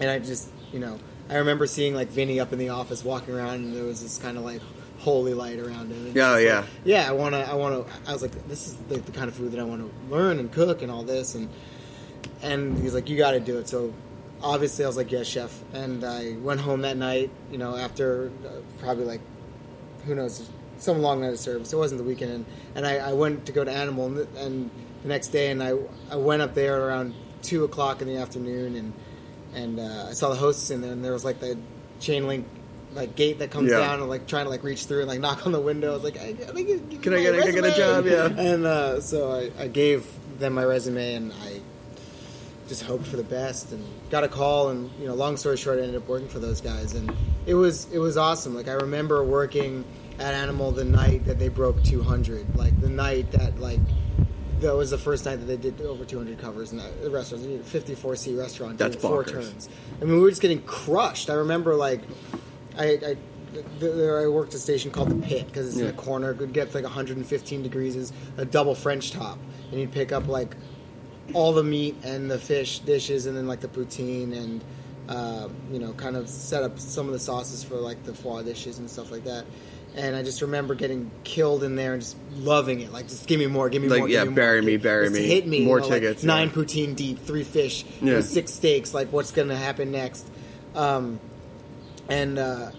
[0.00, 0.98] and I just, you know,
[1.28, 4.16] I remember seeing like Vinny up in the office walking around, and there was this
[4.16, 4.62] kind of like
[4.98, 6.06] holy light around him.
[6.06, 6.58] And Yeah, yeah.
[6.60, 7.08] like, yeah.
[7.08, 8.10] I want to, I want to.
[8.10, 10.38] I was like, this is like the kind of food that I want to learn
[10.38, 11.48] and cook and all this, and
[12.42, 13.68] and he's like, you got to do it.
[13.68, 13.92] So
[14.42, 15.62] obviously, I was like, yes, chef.
[15.72, 19.20] And I went home that night, you know, after uh, probably like,
[20.06, 21.72] who knows, some long night of service.
[21.72, 22.44] It wasn't the weekend, and,
[22.76, 24.70] and I, I went to go to Animal, and, the- and
[25.02, 25.74] the next day, and I
[26.10, 28.92] I went up there around two o'clock in the afternoon, and
[29.54, 31.56] and uh, I saw the hosts in there, and there was like the
[32.00, 32.46] chain link.
[32.94, 33.78] Like gate that comes Yeah.
[33.78, 35.90] down and like trying to like reach through and like knock on the window.
[35.90, 36.32] I was like, I, I
[36.62, 38.06] get, Can I get- can I get a job?
[38.06, 38.26] Yeah.
[38.38, 40.06] And uh, so I, I gave
[40.38, 41.60] them my resume and I
[42.68, 45.78] just hoped for the best and got a call and you know long story short
[45.78, 47.10] I ended up working for those guys and
[47.46, 49.84] it was it was awesome like I remember working
[50.18, 53.80] at Animal the night that they broke 200 like the night that like
[54.60, 58.16] that was the first night that they did over 200 covers in the restaurant 54
[58.16, 59.32] seat restaurant That's doing four bonkers.
[59.32, 59.68] turns
[60.02, 62.02] I mean we were just getting crushed I remember like
[62.78, 63.16] I, I
[63.80, 65.90] there I worked a station called the Pit because it's in Yeah.
[65.92, 66.30] the corner.
[66.32, 69.38] It would get like 115 degrees, is a double French top,
[69.70, 70.54] and you'd pick up like
[71.34, 74.62] all the meat and the fish dishes, and then like the poutine and
[75.08, 78.42] uh, you know, kind of set up some of the sauces for like the foie
[78.42, 79.44] dishes and stuff like that.
[79.96, 82.92] And I just remember getting killed in there and just loving it.
[82.92, 84.08] Like, just give me more, give me Like, more.
[84.10, 84.66] yeah, give me bury more.
[84.66, 85.26] me, bury Just me.
[85.26, 85.64] Hit me.
[85.64, 88.20] More you know, like, tickets, nine poutine deep, three fish, you know, Yeah.
[88.20, 88.92] six steaks.
[88.92, 90.28] Like, what's going to happen next?
[90.74, 91.18] Um,
[92.08, 92.70] and uh,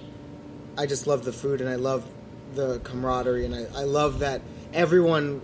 [0.77, 2.07] I just love the food and I love
[2.55, 4.41] the camaraderie and I, I love that
[4.73, 5.41] everyone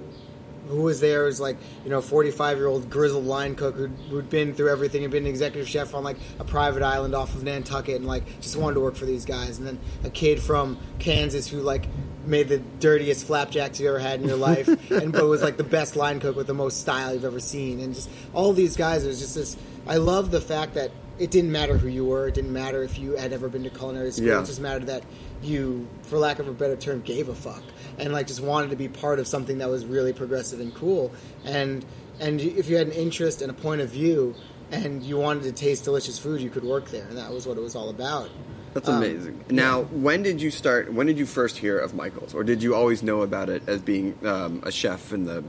[0.67, 4.29] who was there was like you know 45 year old grizzled line cook who'd, who'd
[4.29, 7.43] been through everything and been an executive chef on like a private island off of
[7.43, 9.57] Nantucket and like just wanted to work for these guys.
[9.57, 11.87] And then a kid from Kansas who like
[12.25, 15.63] made the dirtiest flapjacks you ever had in your life and but was like the
[15.63, 17.79] best line cook with the most style you've ever seen.
[17.79, 19.57] And just all these guys it was just this
[19.87, 22.97] I love the fact that it didn't matter who you were it didn't matter if
[22.99, 24.41] you had ever been to culinary school Yeah.
[24.41, 25.03] it just mattered that
[25.41, 27.63] you for lack of a better term gave a fuck
[27.97, 31.11] and like just wanted to be part of something that was really progressive and cool
[31.45, 31.85] and
[32.19, 34.35] and if you had an interest and a point of view
[34.71, 37.57] and you wanted to taste delicious food you could work there and that was what
[37.57, 38.29] it was all about
[38.73, 39.45] That's Um, amazing.
[39.49, 40.91] Now, when did you start?
[40.91, 43.79] When did you first hear of Michaels, or did you always know about it as
[43.79, 45.45] being um, a chef in the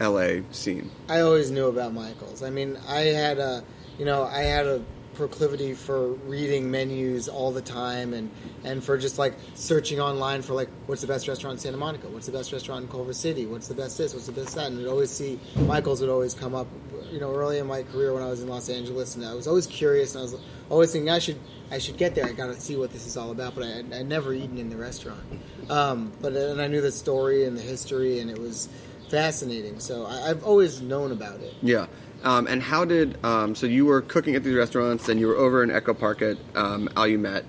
[0.00, 0.42] L.A.
[0.50, 0.90] scene?
[1.08, 2.42] I always knew about Michaels.
[2.42, 3.64] I mean, I had a,
[3.98, 4.82] you know, I had a
[5.14, 8.30] proclivity for reading menus all the time and
[8.64, 12.08] and for just like searching online for like what's the best restaurant in Santa Monica,
[12.08, 14.68] what's the best restaurant in Culver City, what's the best this, what's the best that,
[14.68, 16.66] and would always see Michaels would always come up.
[17.10, 19.46] You know, early in my career when I was in Los Angeles, and I was
[19.46, 20.36] always curious, and I was
[20.70, 21.38] always thinking I should
[21.70, 22.24] I should get there.
[22.24, 24.70] I got to see what this is all about, but I I'd never eaten in
[24.70, 25.20] the restaurant.
[25.68, 28.70] Um, but and I knew the story and the history, and it was
[29.10, 29.78] fascinating.
[29.78, 31.52] So I, I've always known about it.
[31.60, 31.86] Yeah.
[32.22, 35.36] Um, and how did um, so you were cooking at these restaurants, and you were
[35.36, 37.44] over in Echo Park at um, Allumette.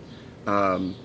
[0.47, 0.95] Um,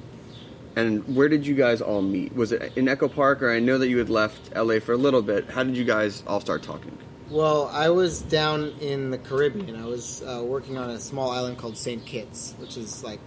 [0.74, 2.34] and where did you guys all meet?
[2.34, 4.96] Was it in Echo Park, or I know that you had left LA for a
[4.96, 5.50] little bit.
[5.50, 6.96] How did you guys all start talking?
[7.30, 9.76] Well, I was down in the Caribbean.
[9.76, 12.04] I was uh, working on a small island called St.
[12.06, 13.20] Kitts, which is like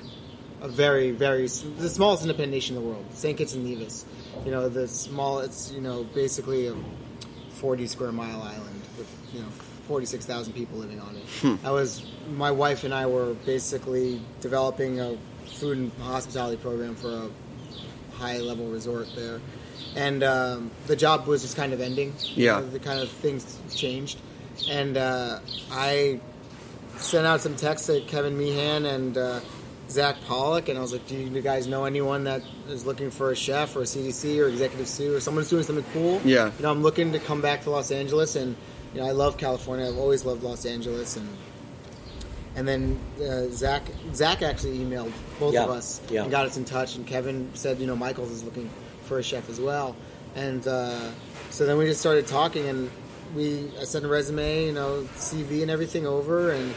[0.61, 3.05] a very, very the smallest independent nation in the world.
[3.11, 3.37] St.
[3.37, 4.05] Kitts and Nevis.
[4.43, 5.39] You know, the small.
[5.39, 6.75] It's you know basically a
[7.51, 9.49] forty square mile island with you know
[9.87, 11.59] forty six thousand people living on it.
[11.63, 12.05] I was
[12.35, 17.29] my wife and I were basically developing a food and hospitality program for a
[18.17, 19.39] high level resort there.
[19.95, 22.13] And um, the job was just kind of ending.
[22.35, 22.59] You Yeah.
[22.59, 24.19] know, the kind of things changed.
[24.69, 25.39] And uh,
[25.71, 26.19] I
[26.97, 29.39] sent out some texts to Kevin Meehan and uh,
[29.89, 33.31] Zach Pollock, and I was like, "Do you guys know anyone that is looking for
[33.31, 36.45] a chef or a CDC or executive sous or someone who's doing something cool?" Yeah.
[36.57, 38.55] You know, I'm looking to come back to Los Angeles, and
[38.93, 39.87] you know, I love California.
[39.87, 41.27] I've always loved Los Angeles, and
[42.55, 43.83] and then uh, Zach
[44.13, 46.23] Zach actually emailed both Yeah, of us yeah.
[46.23, 46.95] and got us in touch.
[46.95, 48.69] And Kevin said, you know, Michaels is looking
[49.05, 49.95] for a chef as well.
[50.35, 51.09] And uh,
[51.49, 52.89] so then we just started talking, and
[53.35, 56.73] we I sent a resume, you know, CV and everything over, and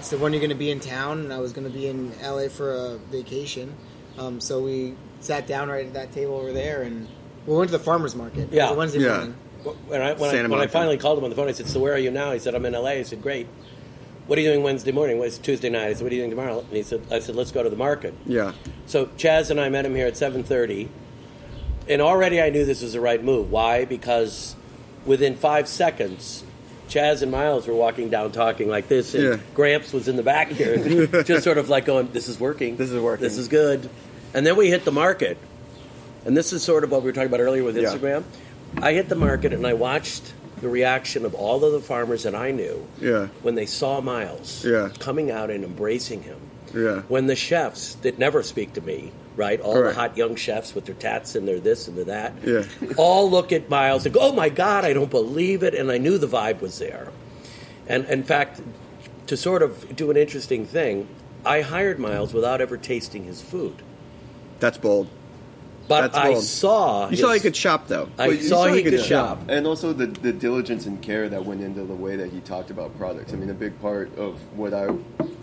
[0.00, 1.20] said when are you going to be in town?
[1.20, 3.74] And I was going to be in LA for a vacation.
[4.18, 7.08] Um, so we sat down right at that table over there, and
[7.46, 8.40] we went to the farmers market.
[8.40, 8.70] It was Yeah.
[8.70, 9.08] a Wednesday Yeah.
[9.16, 9.34] morning.
[9.64, 11.80] When I, when, I, when I finally called him on the phone, I said, "So
[11.80, 13.46] where are you now?" He said, "I'm in LA." I said, "Great.
[14.26, 15.88] What are you doing Wednesday morning?" Well, it's Tuesday night.
[15.88, 17.70] I said, "What are you doing tomorrow?" And he said, "I said, let's go to
[17.70, 18.52] the market." Yeah.
[18.86, 20.88] So Chas and I met him here at 7:30,
[21.88, 23.50] and already I knew this was the right move.
[23.50, 23.84] Why?
[23.84, 24.54] Because
[25.06, 26.44] within five seconds,
[26.88, 29.36] Chas and Miles were walking down talking like this, and Yeah.
[29.54, 32.76] Gramps was in the back here, just sort of like going, "This is working.
[32.76, 33.88] This is working." This is good."
[34.34, 35.38] And then we hit the market,
[36.26, 37.90] and this is sort of what we were talking about earlier with Yeah.
[38.82, 42.34] I hit the market and I watched the reaction of all of the farmers that
[42.34, 43.28] I knew Yeah.
[43.42, 44.90] when they saw Miles Yeah.
[44.98, 46.36] coming out and embracing him
[46.74, 47.02] Yeah.
[47.08, 49.60] when the chefs that never speak to me, right?
[49.60, 52.62] All the hot young chefs with their tats and their this and their that, Yeah.
[52.96, 55.98] all look at Miles and go, "Oh my God, I don't believe it!" And I
[55.98, 57.08] knew the vibe was there.
[57.88, 58.60] And in fact,
[59.26, 61.08] to sort of do an interesting thing,
[61.44, 63.74] I hired Miles without ever tasting his food,
[64.60, 65.08] That's bold.
[65.86, 66.44] But That's I bold.
[66.44, 67.08] saw.
[67.10, 68.08] You saw his- he could shop though.
[68.18, 69.42] I Well, you saw, saw he he could could shop.
[69.48, 72.70] And also the, the diligence and care that went into the way that he talked
[72.70, 73.32] about products.
[73.32, 74.88] I mean, a big part of what I.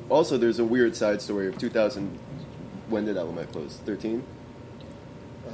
[0.10, 2.18] Also, there's a weird side story of 2000.
[2.90, 3.78] When did Allumette close?
[3.86, 4.24] 13?
[5.48, 5.52] Uh,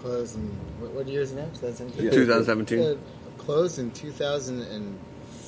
[0.00, 0.42] closed in
[0.78, 1.44] what, what year is it now?
[1.60, 2.04] 2017.
[2.04, 2.10] Yeah.
[2.10, 2.80] 2017.
[2.80, 2.94] Uh,
[3.36, 3.90] closed in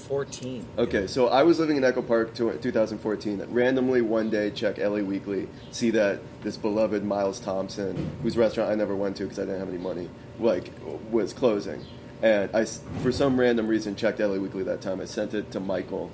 [0.07, 0.67] 2014.
[0.79, 3.45] Okay, so I was living in Echo Park to 2014.
[3.49, 8.75] Randomly one day, check LA Weekly, see that this beloved Miles Thompson, whose restaurant I
[8.75, 10.71] never went to because I didn't have any money, like
[11.11, 11.85] was closing.
[12.23, 12.65] And I,
[13.03, 15.01] for some random reason, checked LA Weekly that time.
[15.01, 16.11] I sent it to Michael,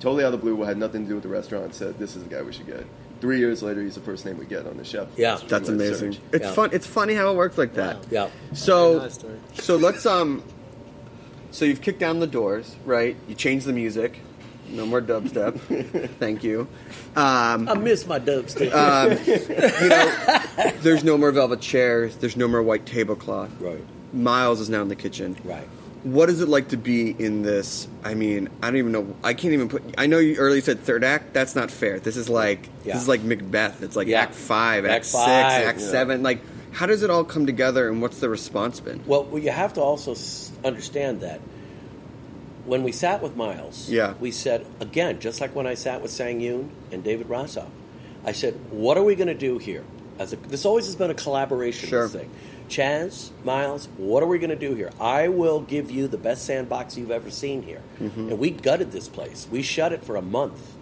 [0.00, 1.74] totally out of the blue, had nothing to do with the restaurant.
[1.74, 2.84] Said this is the guy we should get.
[3.20, 5.08] Three years later, he's the first name we get on the chef.
[5.16, 5.38] Yeah.
[5.48, 6.12] That's amazing.
[6.12, 6.22] search.
[6.32, 6.52] It's Yeah.
[6.52, 6.70] fun.
[6.72, 7.96] It's funny how it works like that.
[7.96, 8.02] Wow.
[8.10, 8.28] Yeah.
[8.52, 9.08] So, know
[9.54, 10.42] so let's um.
[11.50, 13.16] So you've kicked down the doors, right?
[13.28, 14.20] You changed the music.
[14.70, 15.58] No more dubstep.
[16.18, 16.68] Thank you.
[17.16, 18.68] Um, I miss my dubstep.
[19.82, 22.16] you know, there's no more velvet chairs.
[22.16, 23.50] There's no more white tablecloth.
[23.60, 23.82] right.
[24.12, 25.36] Miles is now in the kitchen.
[25.44, 25.68] Right.
[26.02, 27.86] what is it like to be in this?
[28.04, 29.14] I mean, I don't even know.
[29.22, 29.82] I can't even put.
[29.98, 31.34] I know you earlier said third act.
[31.34, 31.98] That's not fair.
[32.00, 32.94] This is like Yeah.
[32.94, 33.82] this is like Macbeth.
[33.82, 34.20] It's like Yeah.
[34.22, 35.86] Act Five, Act, Act Six, five, Act yeah.
[35.86, 36.22] Seven.
[36.22, 36.40] Like,
[36.72, 39.02] how does it all come together, and what's the response been?
[39.06, 40.14] Well, well, you have to also
[40.64, 41.40] understand that
[42.64, 44.14] when we sat with Miles, Yeah.
[44.20, 47.68] we said again, just like when I sat with Sang Yoon and David Rossoff,
[48.24, 49.84] I said, "What are we going to do here?"
[50.18, 52.08] As a, this always has been a collaboration Sure.
[52.08, 52.28] thing.
[52.68, 54.90] Chas, Miles, what are we going to do here?
[55.00, 57.80] I will give you the best sandbox you've ever seen here.
[57.98, 58.28] Mm-hmm.
[58.30, 59.46] And we gutted this place.
[59.50, 60.74] We shut it for a month.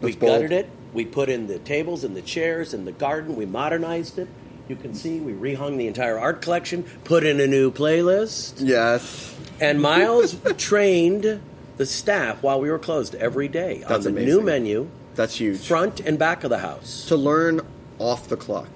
[0.00, 0.32] we bold.
[0.32, 0.70] gutted it.
[0.92, 3.36] We put in the tables and the chairs and the garden.
[3.36, 4.26] We modernized it.
[4.70, 8.58] You can see we rehung the entire art collection, put in a new playlist.
[8.60, 11.42] Yes, And Miles trained
[11.76, 14.28] the staff while we were closed every day That's on the amazing.
[14.28, 15.66] new menu, that's huge.
[15.66, 17.06] front and back of the house.
[17.08, 17.62] to learn
[17.98, 18.68] off the clock.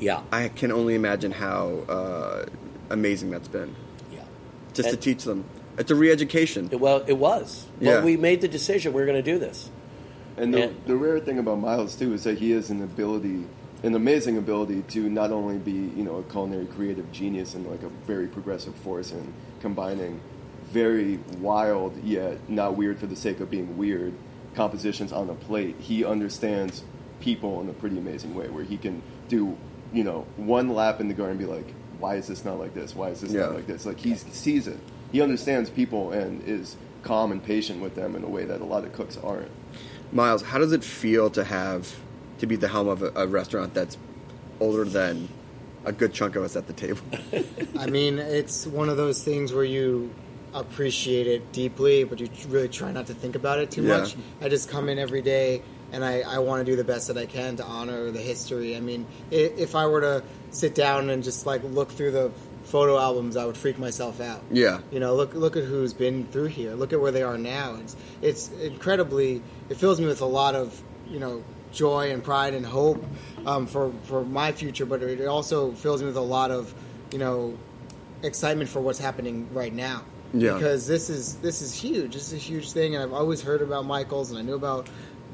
[0.00, 2.46] Yeah, I can only imagine how uh,
[2.90, 3.76] amazing that's been.
[4.12, 4.22] yeah.
[4.74, 5.44] Just to teach them,
[5.78, 6.68] it's a re-education.
[6.72, 7.64] It, well, it was.
[7.78, 7.94] Yeah.
[7.94, 9.70] But we made the decision we are going to do this.
[10.36, 13.44] And the, And- the rare thing about Miles too is that he has an ability,
[13.82, 17.82] an amazing ability to not only be you know a culinary creative genius and like
[17.82, 20.20] a very progressive force in combining
[20.64, 24.12] very wild yet not weird for the sake of being weird
[24.54, 25.76] compositions on a plate.
[25.78, 26.82] He understands
[27.20, 29.56] people in a pretty amazing way where he can do
[29.92, 32.74] you know one lap in the garden and be like, why is this not like
[32.74, 32.94] this?
[32.94, 33.42] Why is this Yeah.
[33.46, 33.86] not like this?
[33.86, 34.78] Like he sees it.
[35.12, 38.64] He understands people and is calm and patient with them in a way that a
[38.64, 39.50] lot of cooks aren't.
[40.12, 41.94] Miles, how does it feel to have
[42.38, 43.96] to be the helm of a, a restaurant that's
[44.60, 45.28] older than
[45.84, 47.00] a good chunk of us at the table?
[47.78, 50.12] I mean, it's one of those things where you
[50.54, 53.98] appreciate it deeply, but you really try not to think about it too Yeah.
[53.98, 54.16] much.
[54.40, 55.62] I just come in every day
[55.92, 58.76] and I, I want to do the best that I can to honor the history.
[58.76, 62.30] I mean, i- if I were to sit down and just like look through the
[62.64, 64.42] photo albums, I would freak myself out.
[64.50, 64.80] Yeah.
[64.90, 66.74] You know, look look at who's been through here.
[66.74, 67.76] Look at where they are now.
[67.80, 69.42] It's it's incredibly.
[69.70, 71.42] It fills me with a lot of you know
[71.78, 73.02] joy and pride and hope
[73.46, 76.74] um, for for my future, but it also fills me with a lot of
[77.12, 77.56] you know
[78.22, 80.02] excitement for what's happening right now.
[80.34, 80.54] Yeah.
[80.54, 82.12] Because this is this is huge.
[82.12, 84.88] This is a huge thing, and I've always heard about Michaels, and I knew about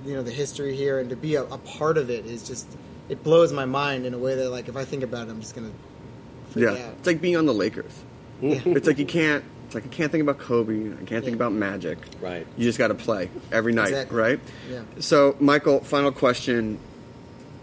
[0.05, 2.69] you know the history here, and to be a, a part of it is just
[3.09, 5.41] it blows my mind in a way that like if I think about it, I'm
[5.41, 5.73] just gonna
[6.55, 6.77] yeah, out.
[6.99, 7.93] it's like being on the Lakers.
[8.43, 9.45] it's like you can't.
[9.75, 10.93] It's like I can't think about Kobe.
[10.93, 11.99] I can't think about Magic.
[12.20, 12.47] Right.
[12.57, 14.16] You just got to play every night, Exactly.
[14.16, 14.41] right?
[14.70, 14.83] Yeah.
[15.01, 16.79] So, Michael, final question.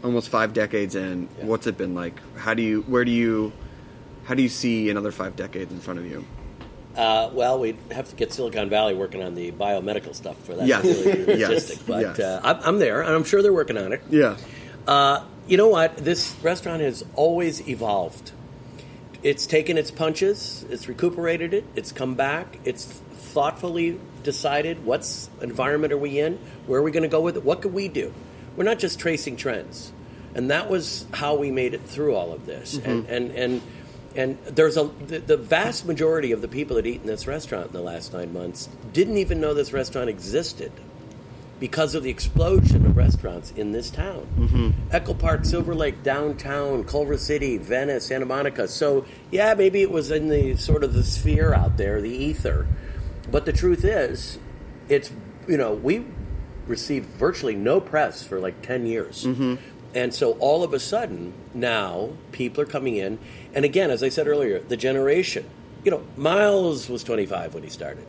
[0.04, 1.46] Almost five decades in, Yeah.
[1.46, 2.20] what's it been like?
[2.36, 2.82] How do you?
[2.82, 3.54] Where do you?
[4.26, 6.26] How do you see another five decades in front of you?
[6.98, 10.68] Uh, well, we'd have to get Silicon Valley working on the biomedical stuff for that.
[10.68, 10.84] Yes.
[10.84, 11.78] really Yes.
[11.84, 12.20] But Yes.
[12.20, 14.02] uh, I'm, I'm there, and I'm sure they're working on it.
[14.10, 14.36] Yeah.
[14.86, 15.96] Uh, you know what?
[15.98, 18.32] This restaurant has always evolved.
[19.24, 25.94] It's taken its punches, it's recuperated it, it's come back, it's thoughtfully decided what's environment
[25.94, 28.14] are we in, where are we going to go with it, what could we do?
[28.56, 29.94] We're not just tracing trends,
[30.34, 32.78] and that was how we made it through all of this.
[32.78, 32.90] Mm-hmm.
[32.90, 33.62] And and and
[34.16, 37.68] and there's a the, the vast majority of the people that eat in this restaurant
[37.68, 40.72] in the last nine months didn't even know this restaurant existed
[41.62, 44.28] because of the explosion of restaurants in this town.
[44.36, 44.70] Mm-hmm.
[44.92, 48.68] Echo Park, Silver Lake, downtown, Culver City, Venice, Santa Monica.
[48.68, 52.66] So, yeah, maybe it was in the sort of the sphere out there, the ether.
[53.30, 54.40] But the truth is,
[54.90, 55.12] it's,
[55.48, 56.04] you know, we
[56.66, 59.24] received virtually no press for like 10 years.
[59.94, 63.20] And so all of a sudden, now people are coming in.
[63.54, 65.46] And again, as I said earlier, the generation,
[65.84, 68.08] you know, Miles was 25 when he started.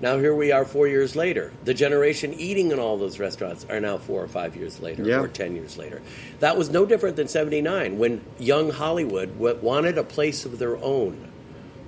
[0.00, 1.52] Now here we are four years later.
[1.64, 5.20] The generation eating in all those restaurants are now four or five years later, Yeah.
[5.20, 6.00] or ten years later.
[6.40, 11.18] That was no different than '79 when young Hollywood wanted a place of their own.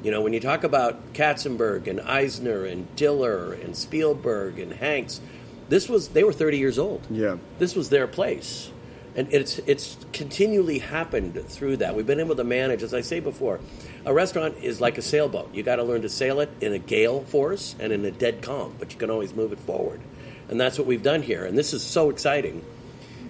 [0.03, 5.21] You know, when you talk about Katzenberg and Eisner and Diller and Spielberg and Hanks,
[5.69, 7.01] this was they were 30 years old.
[7.09, 7.37] Yeah.
[7.59, 8.69] This was their place.
[9.15, 11.95] And it's it's continually happened through that.
[11.95, 13.61] We've been able to manage, as I say before,
[14.05, 15.55] a restaurant is like a sailboat.
[15.55, 18.43] You got to learn to sail it in a gale force and in a dead
[18.43, 20.01] calm, but you can always move it forward.
[20.49, 21.45] And that's what we've done here.
[21.45, 22.65] And this is so exciting.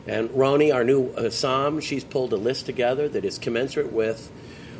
[0.06, 4.30] And Roni, our new Assam, she's pulled a list together that is commensurate with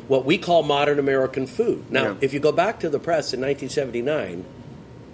[0.07, 1.89] what we call modern American food.
[1.89, 2.15] Now, Yeah.
[2.21, 4.43] if you go back to the press in 1979,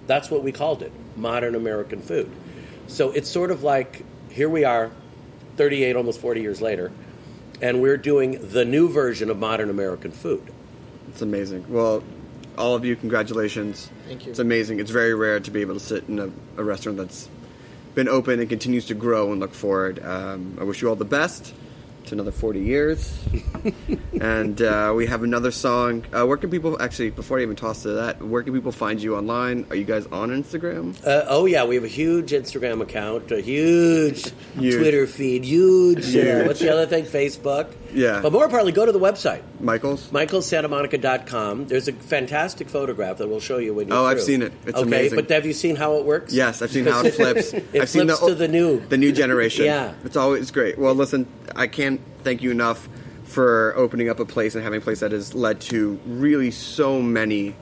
[0.08, 2.30] that's what we called it modern American food.
[2.88, 4.92] So it's sort of like here we are,
[5.58, 6.92] 38, almost 40 years later,
[7.62, 10.42] and we're doing the new version of modern American food.
[11.10, 11.66] It's amazing.
[11.70, 12.04] Well,
[12.58, 13.90] all of you, congratulations.
[14.08, 14.32] Thank you.
[14.32, 14.80] It's amazing.
[14.80, 17.30] It's very rare to be able to sit in a, a restaurant that's
[17.96, 20.04] been open and continues to grow and look forward.
[20.04, 21.54] Um, I wish you all the best.
[22.10, 23.18] To another 40 years.
[24.22, 26.04] and uh, we have another song.
[26.14, 29.02] Uh, where can people, actually, before I even toss to that, where can people find
[29.02, 29.66] you online?
[29.70, 30.96] Are you guys on Instagram?
[31.06, 34.76] Uh, oh yeah, we have a huge Instagram account, a huge, Huge.
[34.76, 36.00] Twitter feed, huge.
[36.06, 36.48] Uh, Huge.
[36.48, 37.06] what's the other thing?
[37.06, 37.74] Facebook.
[37.94, 38.22] Yeah.
[38.22, 39.42] But more importantly, go to the website.
[39.60, 40.10] Michael's?
[40.10, 41.68] michaelsantamonica.com.
[41.68, 44.54] There's a fantastic photograph that we'll show you when you're Oh, I've seen it.
[44.66, 45.16] It's okay, amazing.
[45.16, 46.34] but have you seen how it works?
[46.34, 47.54] Yes, I've seen how it flips.
[47.74, 48.80] It I've seen flips to the new.
[48.88, 49.66] the new generation.
[49.70, 49.94] Yeah.
[50.06, 50.78] it's always great.
[50.80, 51.28] Well, listen,
[51.60, 52.88] I can't thank you enough
[53.26, 57.02] for opening up a place and having a place that has led to really so
[57.02, 57.54] many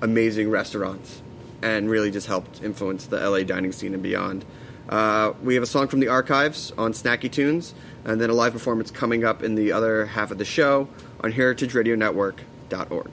[0.00, 1.20] amazing restaurants
[1.60, 4.44] and really just helped influence the LA dining scene and beyond.
[4.88, 7.74] Uh, we have a song from the archives on Snacky Tunes,
[8.04, 10.88] and then a live performance coming up in the other half of the show
[11.20, 13.10] on heritageradionetwork.org.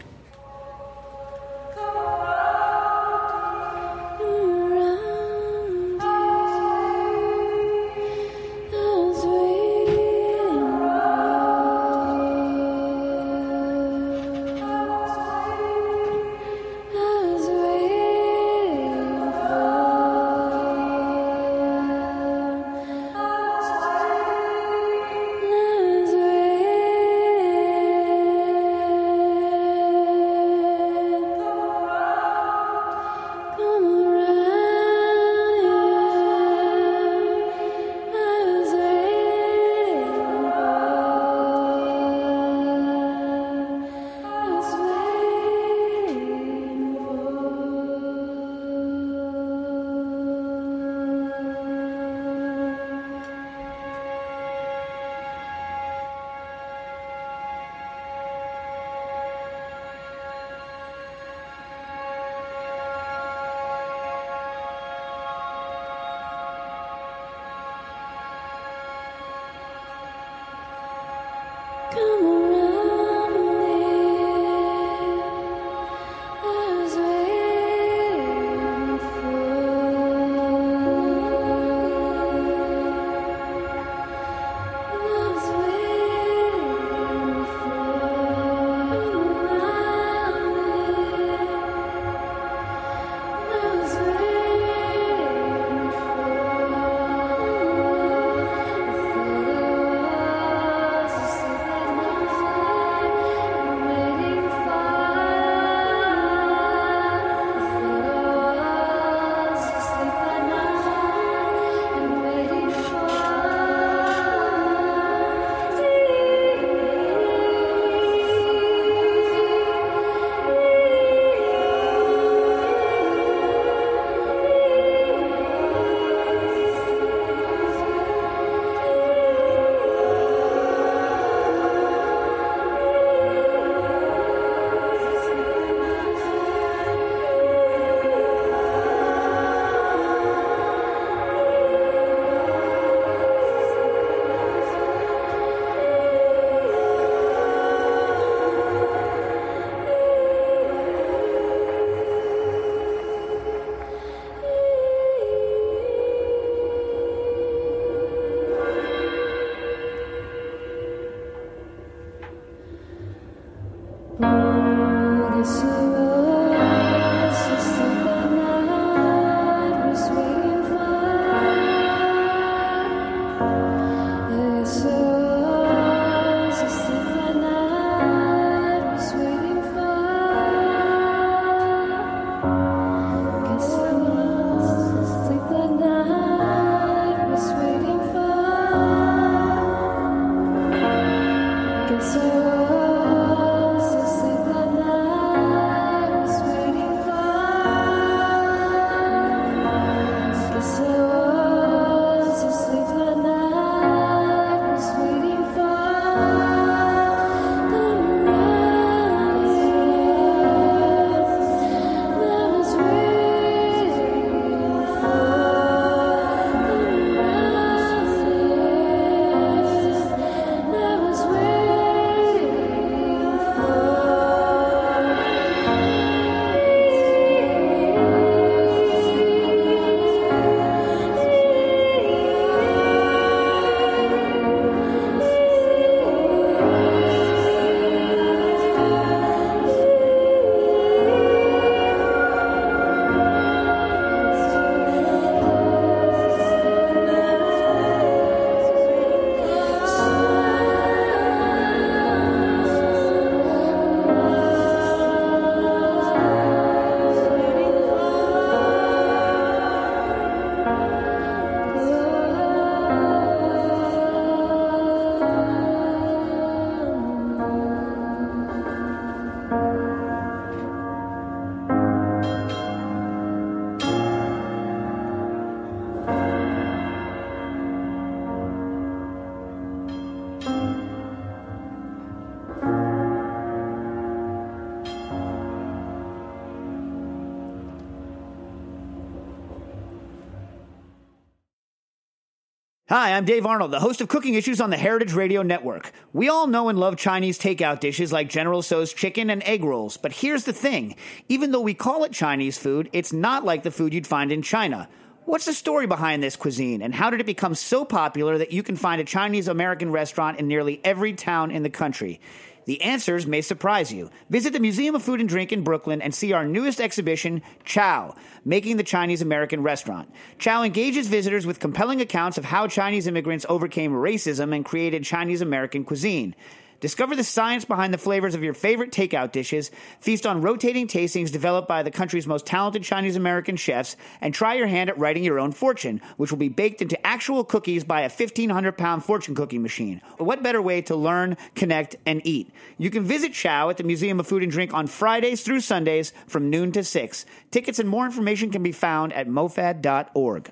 [292.90, 295.92] Hi, I'm Dave Arnold, the host of Cooking Issues on the Heritage Radio Network.
[296.12, 299.96] We all know and love Chinese takeout dishes like General Tso's chicken and egg rolls,
[299.96, 300.96] but here's the thing.
[301.28, 304.42] Even though we call it Chinese food, it's not like the food you'd find in
[304.42, 304.90] China.
[305.26, 308.64] What's the story behind this cuisine, and how did it become so popular that you
[308.64, 312.20] can find a Chinese American restaurant in nearly every town in the country?
[312.66, 314.10] The answers may surprise you.
[314.30, 318.16] Visit the Museum of Food and Drink in Brooklyn and see our newest exhibition, Chow,
[318.46, 320.12] Making the Chinese American Restaurant.
[320.38, 325.42] Chow engages visitors with compelling accounts of how Chinese immigrants overcame racism and created Chinese
[325.42, 326.36] American cuisine.
[326.80, 329.70] Discover the science behind the flavors of your favorite takeout dishes,
[330.00, 334.54] feast on rotating tastings developed by the country's most talented Chinese American chefs, and try
[334.54, 338.02] your hand at writing your own fortune, which will be baked into actual cookies by
[338.02, 340.02] a 1,500 pound fortune cookie machine.
[340.18, 342.52] What better way to learn, connect, and eat?
[342.78, 346.14] You can visit Chow at the Museum of Food and Drink on Fridays through Sundays
[346.28, 347.26] from noon to 6.
[347.52, 350.52] Tickets and more information can be found at mofad.org.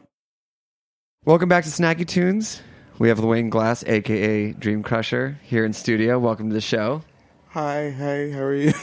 [1.23, 2.61] Welcome back to Snacky Tunes.
[2.99, 6.17] We have Wayne Glass, aka Dreamcrusher, here in studio.
[6.17, 7.03] Welcome to the show.
[7.49, 8.73] Hi, hi, how are you?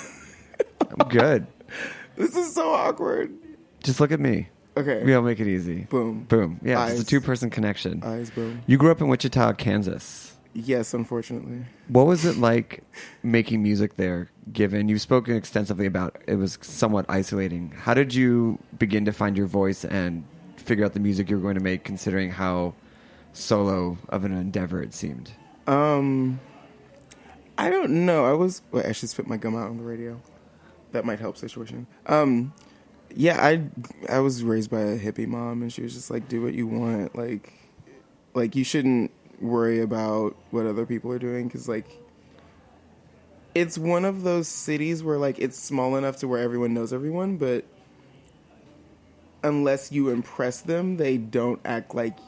[0.80, 1.48] I'm good.
[2.16, 3.32] this is so awkward.
[3.82, 4.48] Just look at me.
[4.76, 5.02] Okay.
[5.04, 5.86] We'll make it easy.
[5.90, 6.24] Boom.
[6.24, 6.60] Boom.
[6.62, 7.04] Yeah, it's a Eyes.
[7.06, 8.04] two person connection.
[8.04, 8.62] Eyes, boom.
[8.68, 10.36] You grew up in Wichita, Kansas.
[10.52, 11.64] Yes, unfortunately.
[11.88, 12.84] What was it like
[13.24, 17.72] making music there, given you've spoken extensively about it was somewhat isolating?
[17.76, 20.22] How did you begin to find your voice and
[20.56, 22.74] figure out the music you were going to make, considering how
[23.34, 25.32] solo of an endeavor it seemed?
[25.66, 26.40] Um,
[27.58, 28.24] I don't know.
[28.24, 28.62] I was.
[28.72, 30.20] Wait, I should spit my gum out on the radio.
[30.92, 31.86] That might help situation.
[32.06, 32.52] Um,
[33.14, 33.68] yeah, I
[34.08, 36.66] I was raised by a hippie mom, and she was just like, "Do what you
[36.66, 37.16] want.
[37.16, 37.52] Like,
[38.32, 39.10] like you shouldn't
[39.40, 42.00] worry about what other people are doing because like."
[43.54, 47.36] It's one of those cities where like it's small enough to where everyone knows everyone,
[47.36, 47.64] but
[49.44, 52.18] unless you impress them, they don't act like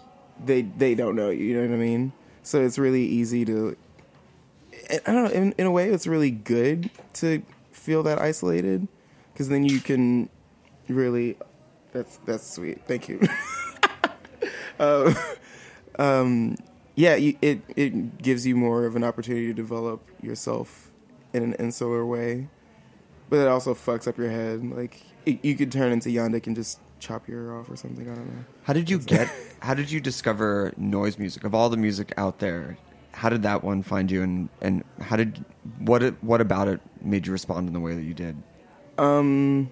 [0.45, 1.45] they they don't know you.
[1.45, 2.13] You know what I mean?
[2.43, 3.77] So it's really easy to.
[4.91, 5.31] I don't know.
[5.31, 8.87] In, in a way, it's really good to feel that isolated,
[9.33, 10.29] because then you can
[10.89, 11.37] really.
[11.93, 12.83] That's that's sweet.
[12.87, 13.21] Thank you.
[14.79, 15.15] uh,
[15.99, 16.57] um,
[16.95, 20.91] yeah, you, it it gives you more of an opportunity to develop yourself
[21.33, 22.49] in an insular way,
[23.29, 24.65] but it also fucks up your head.
[24.65, 28.11] Like it, you could turn into Yandick and just chop your ear off or something.
[28.11, 28.45] I don't know.
[28.65, 29.31] How did you get?
[29.61, 32.79] how did you discover noise music of all the music out there?
[33.13, 35.45] How did that one find you, and and how did
[35.79, 38.37] what it, what about it made you respond in the way that you did?
[38.99, 39.71] Um,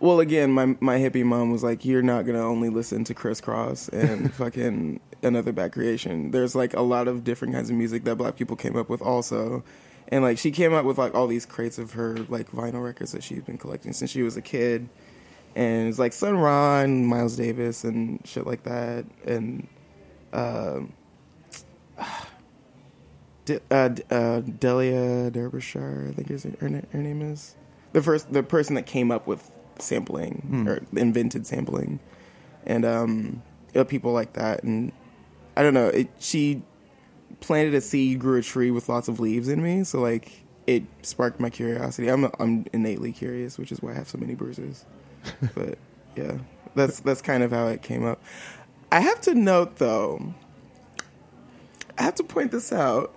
[0.00, 3.40] well, again, my my hippie mom was like, "You're not gonna only listen to Kris
[3.40, 6.32] Kross and fucking another bad creation.
[6.32, 9.00] There's like a lot of different kinds of music that black people came up with
[9.00, 9.64] also."
[10.08, 13.12] And like she came up with like all these crates of her like vinyl records
[13.12, 14.90] that she's been collecting since she was a kid,
[15.54, 19.66] and it's like Sun Ra and Miles Davis and shit like that, and
[20.32, 20.92] um,
[23.44, 27.56] De- uh, uh, Delia Derbyshire, I think is her, na- her name is
[27.92, 30.68] the first the person that came up with sampling Hmm.
[30.68, 32.00] or invented sampling,
[32.66, 33.42] and um,
[33.74, 34.62] uh, people like that.
[34.62, 34.92] And
[35.56, 36.62] I don't know, it, she
[37.40, 39.84] planted a seed, grew a tree with lots of leaves in me.
[39.84, 42.08] So like it sparked my curiosity.
[42.08, 44.86] I'm I'm innately curious, which is why I have so many bruises.
[45.54, 45.78] but
[46.16, 46.38] yeah,
[46.74, 48.22] that's that's kind of how it came up.
[48.90, 50.34] I have to note though,
[51.98, 53.14] I have to point this out.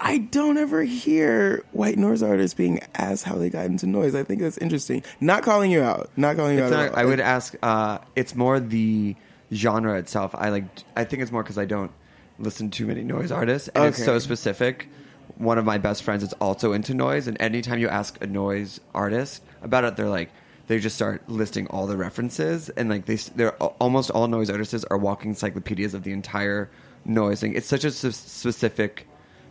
[0.00, 4.14] I don't ever hear white noise artists being asked how they got into noise.
[4.14, 5.02] I think that's interesting.
[5.20, 6.10] Not calling you out.
[6.16, 6.92] Not calling you It's out.
[6.92, 6.98] not.
[6.98, 7.54] I would ask.
[7.62, 9.16] Uh, it's more the
[9.52, 10.34] genre itself.
[10.36, 10.64] I like.
[10.96, 11.90] I think it's more because I don't
[12.38, 14.88] listen to many noise artists, and it's so specific.
[15.36, 18.80] One of my best friends is also into noise, and anytime you ask a noise
[18.94, 20.30] artist about it, they're like,
[20.68, 24.84] they just start listing all the references, and like they they're almost all noise artists
[24.90, 26.70] are walking encyclopedias of the entire
[27.04, 27.54] noise thing.
[27.54, 29.06] It's such a s- specific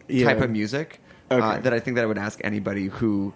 [0.10, 3.34] type of music uh, that I think that I would ask anybody who.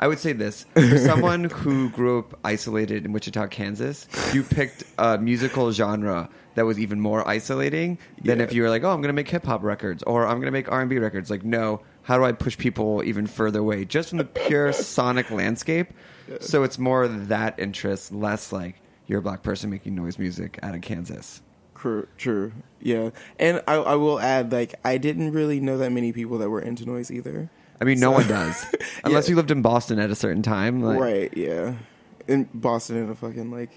[0.00, 4.08] I would say this for someone who grew up isolated in Wichita, Kansas.
[4.34, 8.44] You picked a musical genre that was even more isolating than Yeah.
[8.44, 10.46] if you were like, "Oh, I'm going to make hip hop records or I'm going
[10.46, 13.60] to make R and B records." Like, no, how do I push people even further
[13.60, 15.92] away just from the pure sonic landscape?
[16.40, 20.74] So it's more that interest, less like you're a black person making noise music out
[20.74, 21.42] of Kansas.
[21.74, 22.52] True, true.
[22.80, 23.10] Yeah.
[23.40, 26.60] And I, I will add, like, I didn't really know that many people that were
[26.60, 27.50] into noise either.
[27.80, 28.64] I mean, no So- one does
[29.04, 29.30] unless Yeah.
[29.32, 31.74] you lived in Boston at a certain time, like, right, yeah.
[32.28, 33.70] In Boston in a fucking, like,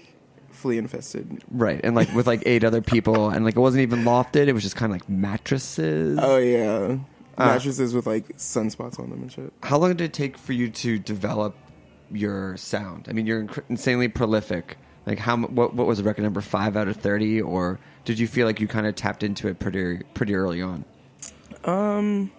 [0.50, 1.42] flea infested.
[1.50, 4.52] Right, and like with like eight other people, and like it wasn't even lofted; it
[4.52, 6.18] was just kind of like mattresses.
[6.22, 6.98] Oh, yeah.
[7.38, 9.52] Uh, Mattresses with, like, sunspots on them and shit.
[9.64, 11.54] How long did it take for you to develop
[12.10, 13.06] your sound?
[13.08, 16.76] I mean, you're inc- insanely prolific, Like how what what was the record number five
[16.76, 20.02] out of thirty, or did you feel like you kind of tapped into it pretty
[20.14, 20.84] pretty early on?
[21.64, 22.32] Um.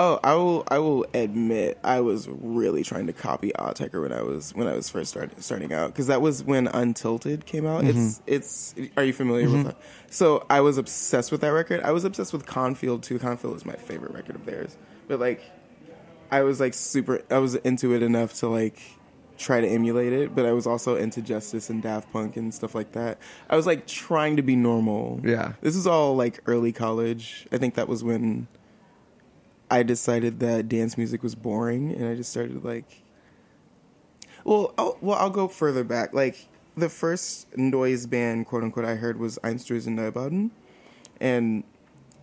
[0.00, 0.64] Oh, I will.
[0.68, 4.74] I will admit, I was really trying to copy Autechre when I was when I
[4.74, 7.84] was first starting starting out because that was when Untilted came out.
[7.84, 8.74] It's it's.
[8.96, 9.76] Are you familiar with that?
[10.08, 11.80] So I was obsessed with that record.
[11.82, 13.18] I was obsessed with Confield too.
[13.18, 14.76] Confield is my favorite record of theirs.
[15.08, 15.42] But like,
[16.30, 17.22] I was like super.
[17.30, 18.80] I was into it enough to like
[19.38, 22.74] try to emulate it, but I was also into Justice and Daft Punk and stuff
[22.74, 23.18] like that.
[23.48, 25.20] I was like trying to be normal.
[25.22, 25.52] Yeah.
[25.60, 27.46] This is all like early college.
[27.52, 28.48] I think that was when
[29.70, 33.02] I decided that dance music was boring, and I just started like.
[34.44, 36.14] Well, I'll, well, I'll go further back.
[36.14, 40.50] Like the first noise band, quote unquote, I heard was Einstürzende Neubauten,
[41.20, 41.64] and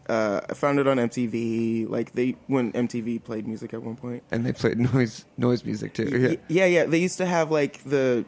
[0.07, 1.89] uh, I found it on MTV.
[1.89, 4.21] Like they when MTV played music at one.
[4.31, 6.37] And they played noise noise music too.
[6.49, 6.65] Yeah.
[6.65, 6.85] Yeah, yeah.
[6.85, 8.25] They used to have like the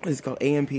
[0.00, 0.70] what is it called AMP,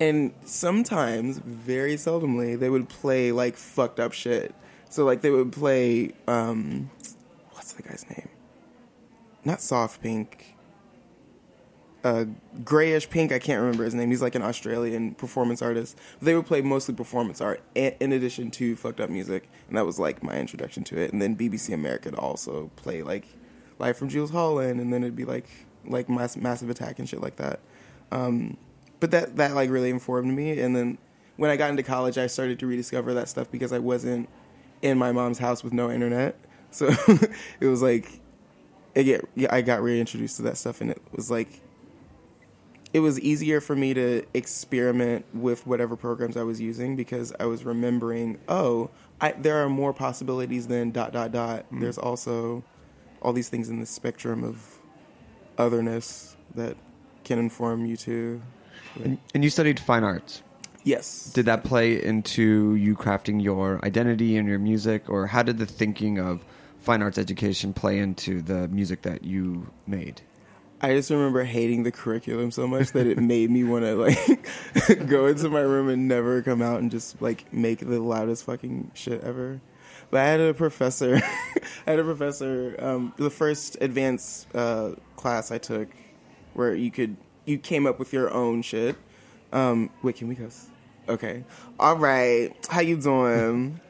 [0.00, 4.54] and sometimes, very seldomly, they would play like fucked up shit.
[4.90, 6.90] So like they would play um,
[7.52, 8.28] what's the guy's name?
[9.44, 10.53] Not soft pink.
[12.04, 12.26] Uh,
[12.62, 13.32] grayish pink.
[13.32, 14.10] I can't remember his name.
[14.10, 15.98] He's like an Australian performance artist.
[16.20, 19.98] They would play mostly performance art in addition to fucked up music, and that was
[19.98, 21.14] like my introduction to it.
[21.14, 23.26] And then BBC America would also play like
[23.78, 25.46] Live from Jools Holland, and then it'd be like
[25.86, 27.60] like mass, Massive Attack and shit like that.
[28.12, 28.58] Um,
[29.00, 30.60] but that that like really informed me.
[30.60, 30.98] And then
[31.36, 34.28] when I got into college, I started to rediscover that stuff because I wasn't
[34.82, 36.36] in my mom's house with no internet.
[36.70, 36.90] So
[37.60, 38.20] it was like
[38.94, 41.63] get yeah, I got reintroduced to that stuff, and it was like
[42.94, 47.46] it was easier for me to experiment with whatever programs I was using because I
[47.46, 48.88] was remembering, oh,
[49.20, 51.64] I, there are more possibilities than dot dot dot.
[51.64, 51.80] Mm-hmm.
[51.80, 52.62] There's also
[53.20, 54.78] all these things in the spectrum of
[55.58, 56.76] otherness that
[57.24, 58.40] can inform you too.
[59.02, 60.44] And, and you studied fine arts.
[60.84, 61.32] Yes.
[61.32, 65.66] Did that play into you crafting your identity and your music, or how did the
[65.66, 66.44] thinking of
[66.78, 70.20] fine arts education play into the music that you made?
[70.80, 75.06] I just remember hating the curriculum so much that it made me want to like
[75.08, 78.90] go into my room and never come out and just like make the loudest fucking
[78.94, 79.60] shit ever.
[80.10, 81.16] But I had a professor.
[81.86, 82.76] I had a professor.
[82.78, 85.88] Um, the first advanced uh, class I took,
[86.52, 87.16] where you could
[87.46, 88.96] you came up with your own shit.
[89.52, 90.68] Um, wait, can we cuss?
[91.08, 91.44] Okay.
[91.78, 92.52] All right.
[92.68, 93.80] How you doing?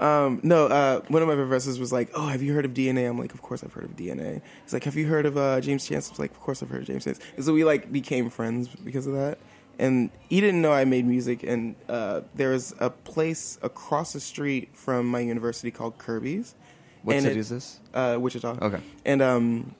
[0.00, 3.08] Um, no, uh, one of my professors was like, "Oh, have you heard of DNA?"
[3.08, 5.60] I'm like, "Of course I've heard of DNA." He's like, "Have you heard of uh,
[5.60, 7.64] James Chance?" I was like, "Of course I've heard of James Chance." And so we
[7.64, 9.38] like became friends because of that.
[9.78, 14.20] And he didn't know I made music, and uh, there was a place across the
[14.20, 16.54] street from my university called Kirby's.
[17.02, 17.80] What And city it- is this?
[17.94, 18.58] Uh, Wichita.
[18.62, 18.80] Okay.
[19.04, 19.74] And um,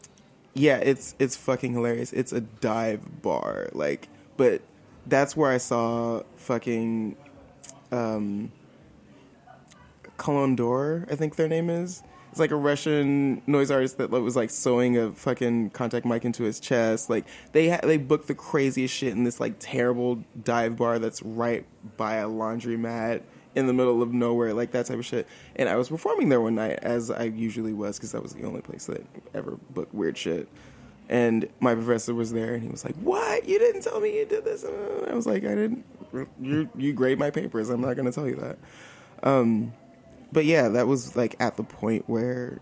[0.54, 2.12] yeah, it's it's fucking hilarious.
[2.12, 4.62] It's a dive bar, like, but
[5.06, 7.16] that's where I saw fucking
[7.92, 8.52] um,
[10.16, 12.02] Colon d'Or, I think their name is.
[12.30, 16.42] It's like a Russian noise artist that was like sewing a fucking contact mic into
[16.42, 17.08] his chest.
[17.08, 21.22] Like they ha- they booked the craziest shit in this like terrible dive bar that's
[21.22, 21.64] right
[21.96, 23.22] by a laundromat
[23.54, 25.26] in the middle of nowhere, like that type of shit.
[25.56, 28.44] And I was performing there one night, as I usually was, because that was the
[28.44, 30.46] only place that ever booked weird shit.
[31.08, 33.48] And my professor was there, and he was like, "What?
[33.48, 35.84] You didn't tell me you did this?" And I was like, "I didn't.
[36.40, 37.70] You you grade my papers.
[37.70, 38.58] I'm not going to tell you that."
[39.22, 39.72] Um,
[40.36, 42.60] but yeah, that was like at the point where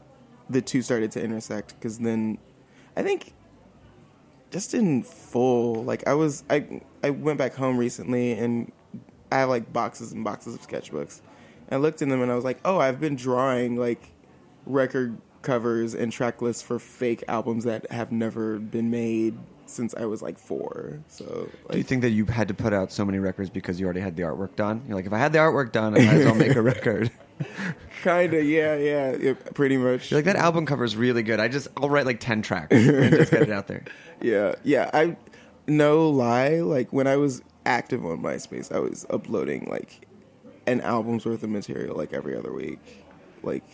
[0.48, 1.74] the two started to intersect.
[1.74, 2.38] Because then,
[2.96, 3.32] I think
[4.52, 8.70] just in full, like I was, I I went back home recently, and
[9.32, 11.20] I have like boxes and boxes of sketchbooks.
[11.68, 14.12] I looked in them, and I was like, "Oh, I've been drawing like
[14.66, 20.04] record covers and track lists for fake albums that have never been made since I
[20.06, 21.00] was like four.
[21.08, 23.86] So Do you think that you had to put out so many records because you
[23.86, 24.82] already had the artwork done?
[24.86, 27.10] You're like, if I had the artwork done, I might as well make a record.
[28.02, 30.10] kinda, yeah, yeah, yeah, pretty much.
[30.10, 31.40] You're like, that album cover is really good.
[31.40, 33.84] I just, I'll write like 10 tracks and just get it out there.
[34.20, 34.88] Yeah, yeah.
[34.94, 35.16] I
[35.66, 36.60] no lie.
[36.60, 40.06] Like when I was active on MySpace, I was uploading like
[40.66, 43.04] an album's worth of material like every other week.
[43.42, 43.64] Like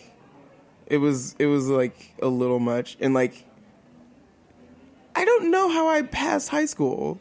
[0.87, 3.45] it was it was like a little much, and like
[5.21, 7.21] I don't know how I passed high school.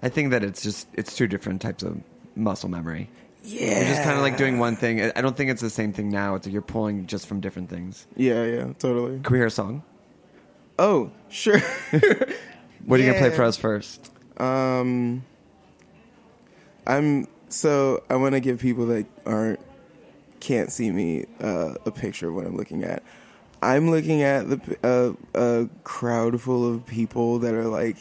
[0.00, 2.00] I think that it's just, it's two different types of
[2.36, 3.10] muscle memory.
[3.42, 5.02] Yeah, You're just kind of like doing one thing.
[5.02, 6.36] I don't think it's the same thing now.
[6.36, 8.06] It's like you're pulling just from different things.
[8.14, 9.18] Yeah, yeah, totally.
[9.18, 9.82] Can we hear a song?
[10.78, 11.60] Oh, sure.
[12.86, 14.10] What are you going to play for us first?
[14.38, 15.22] Um,
[16.86, 19.60] I'm so I want to give people that aren't
[20.40, 23.02] can't see me uh, a picture of what I'm looking at.
[23.62, 27.96] I'm looking at the uh, a crowd full of people that are like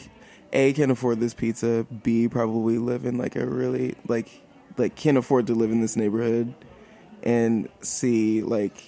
[0.54, 4.30] A can afford this pizza, B probably live in like a really like
[4.78, 6.54] like can afford to live in this neighborhood,
[7.24, 8.84] and C like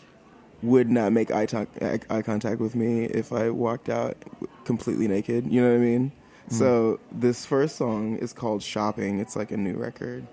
[0.61, 4.15] would not make eye, talk, eye eye contact with me if I walked out
[4.63, 5.51] completely naked.
[5.51, 6.11] You know what I mean?
[6.49, 10.28] So this first song is called "Shopping." It's like a new record,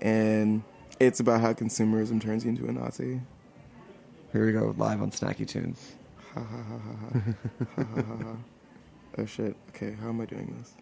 [0.00, 0.62] and
[0.98, 3.20] it's about how consumerism turns you into a Nazi.
[4.32, 5.94] Here we go, live on Snacky Tunes.
[6.34, 6.78] Ha ha ha
[7.76, 8.36] ha.
[9.18, 9.56] Oh shit.
[9.70, 10.72] Okay, how am I doing this?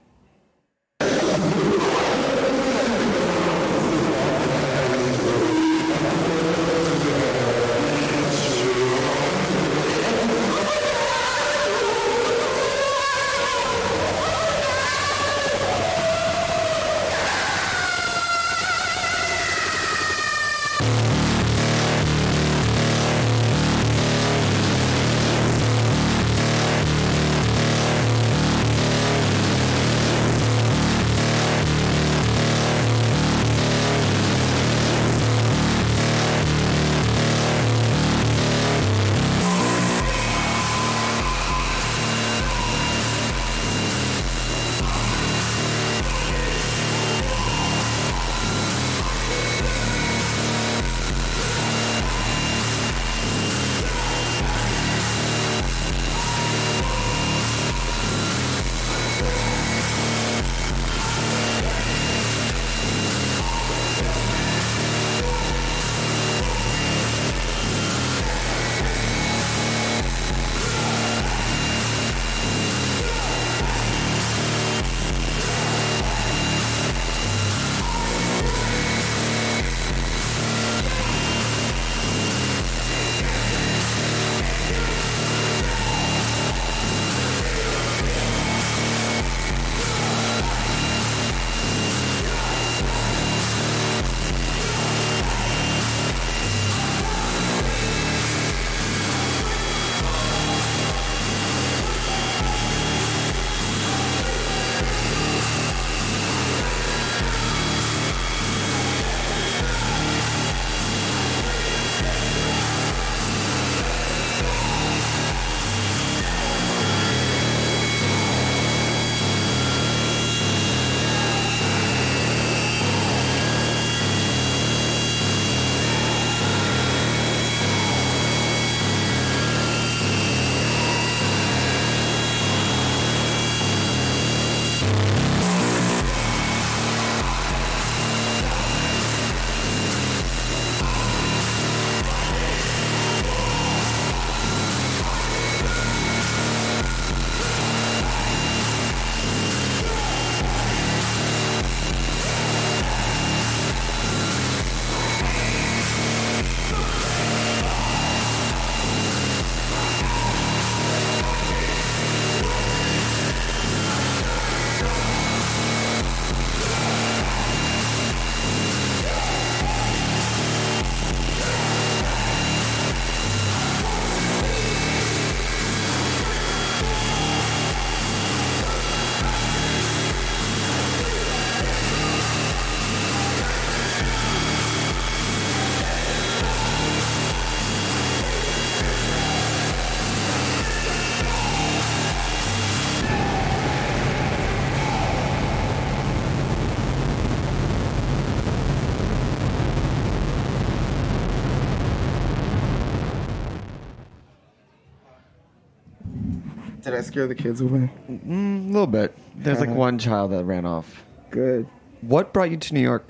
[206.91, 207.91] Did I scare the kids away?
[208.11, 209.15] Mm, a little bit.
[209.37, 209.79] There's like Uh-huh.
[209.79, 211.05] one child that ran off.
[211.31, 211.67] Good.
[212.01, 213.05] What brought you to New York?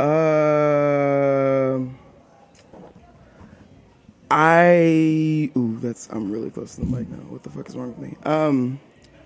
[0.00, 1.96] Um,
[4.30, 7.18] I ooh, that's I'm really close to the mic now.
[7.28, 8.16] What the fuck is wrong with me?
[8.24, 8.80] Um,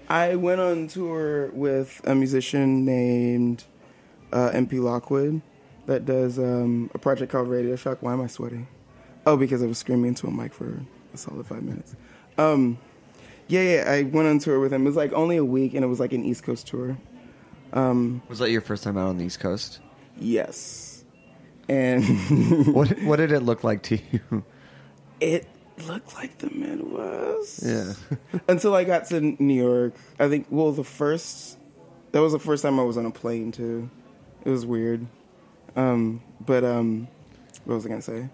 [0.09, 3.65] I went on tour with a musician named
[4.33, 5.41] uh, MP Lockwood
[5.87, 8.03] that does um, a project called Radio Shock.
[8.03, 8.67] Why am I sweating?
[9.27, 10.81] Oh, because I was screaming into a mic for
[11.15, 11.95] a solid five minutes.
[12.37, 12.79] Um,
[13.49, 14.83] yeah, yeah, I went on tour with him.
[14.83, 16.97] It was like only a week, and it was like an East Coast tour.
[17.73, 19.81] Um, Was that your first time out on the East Coast?
[20.19, 21.05] yes,
[21.69, 22.03] and
[22.75, 24.45] What What did it look like to you?
[25.21, 25.47] it
[25.87, 27.63] looked like the Midwest.
[27.63, 27.93] Yeah.
[28.49, 29.95] Until I got to New York.
[30.19, 31.57] I think, well, the first,
[32.13, 33.89] that was the first time I was on a plane, too.
[34.45, 35.07] It was weird.
[35.77, 37.07] Um, but, um,
[37.65, 38.29] what was I going to say?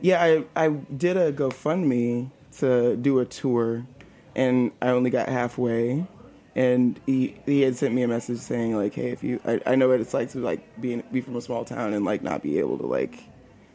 [0.00, 3.84] Yeah, I, I did a GoFundMe to do a tour,
[4.38, 6.06] and I only got halfway.
[6.56, 9.74] and he he had sent me a message saying like, hey, if you, I, I
[9.76, 12.22] know what it's like to like be in, be from a small town and like
[12.22, 13.18] not be able to like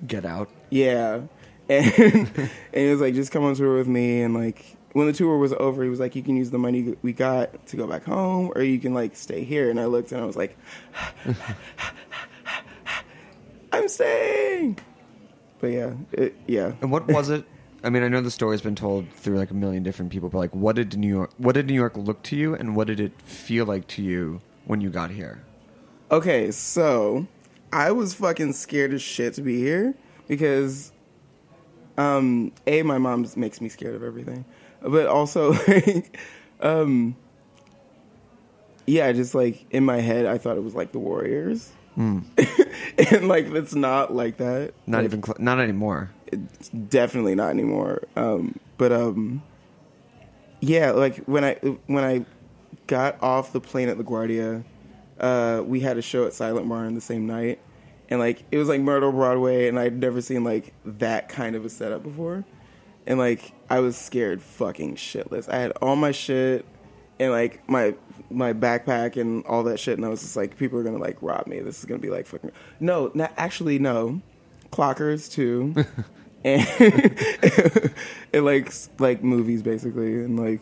[0.07, 0.49] Get out.
[0.69, 1.21] yeah.
[1.69, 4.21] And, and he was like, just come on tour with me.
[4.21, 6.97] And like, when the tour was over, he was like, you can use the money
[7.01, 9.69] we got to go back home, or you can like stay here.
[9.69, 10.57] And I looked and I was like,
[13.71, 14.77] I'm staying.
[15.59, 16.73] But yeah, it, yeah.
[16.81, 17.45] And what was it?
[17.83, 20.37] I mean, I know the story's been told through like a million different people, but
[20.37, 21.31] like, what did New York?
[21.37, 24.39] What did New York look to you, and what did it feel like to you
[24.65, 25.43] when you got here?
[26.09, 27.27] Okay, so
[27.73, 29.95] I was fucking scared as shit to be here
[30.27, 30.93] because,
[31.97, 34.45] um, a my mom makes me scared of everything,
[34.81, 36.17] but also like,
[36.61, 37.17] um,
[38.87, 43.47] yeah, just like in my head, I thought it was like the Warriors, and like
[43.47, 44.73] it's not like that.
[44.87, 46.11] Not Like, even, cl- not anymore.
[46.89, 48.03] Definitely not anymore.
[48.15, 49.41] Um, but um,
[50.59, 51.53] yeah, like when I
[51.87, 52.25] when I
[52.87, 54.63] got off the plane at LaGuardia,
[55.19, 57.59] uh, we had a show at Silent Barn the same night,
[58.09, 61.65] and like it was like Myrtle Broadway, and I'd never seen like that kind of
[61.65, 62.43] a setup before,
[63.05, 65.49] and like I was scared fucking shitless.
[65.49, 66.65] I had all my shit
[67.19, 67.95] and like my
[68.29, 71.17] my backpack and all that shit, and I was just like, people are gonna like
[71.21, 71.59] rob me.
[71.59, 74.21] This is gonna be like fucking no, not actually no,
[74.71, 75.75] clockers too,
[76.43, 76.61] and
[78.33, 80.61] it likes like movies basically, and like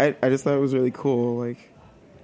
[0.00, 1.38] I I just thought it was really cool.
[1.38, 1.70] Like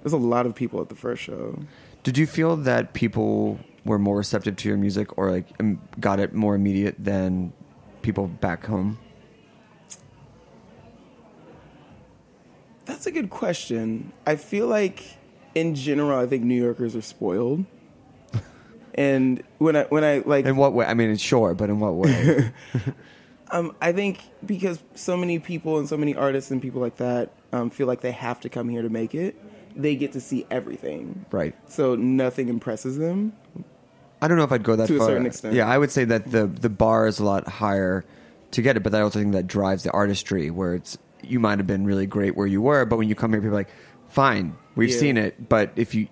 [0.02, 1.58] there's a lot of people at the first show.
[2.02, 5.46] Did you feel that people were more receptive to your music, or like
[6.00, 7.52] got it more immediate than
[8.02, 8.98] people back home?
[12.86, 14.12] That's a good question.
[14.26, 15.02] I feel like
[15.54, 17.64] in general, I think New Yorkers are spoiled.
[18.94, 20.84] And when I when I like In what way?
[20.86, 22.52] I mean, it's sure, but in what way?
[23.52, 27.32] Um, I think because so many people and so many artists and people like that
[27.52, 29.34] um, feel like they have to come here to make it,
[29.74, 31.24] they get to see everything.
[31.32, 31.52] right.
[31.68, 33.32] So nothing impresses them.
[34.22, 35.08] I don't know if I'd go that To a far.
[35.08, 35.54] certain extent.
[35.56, 38.04] Yeah, I would say that the the bar is a lot higher
[38.52, 41.58] to get it, but I also think that drives the artistry where it's you might
[41.58, 43.70] have been really great where you were, but when you come here, people are like,
[44.08, 44.96] fine, we've Yeah.
[44.98, 46.06] seen it, but if you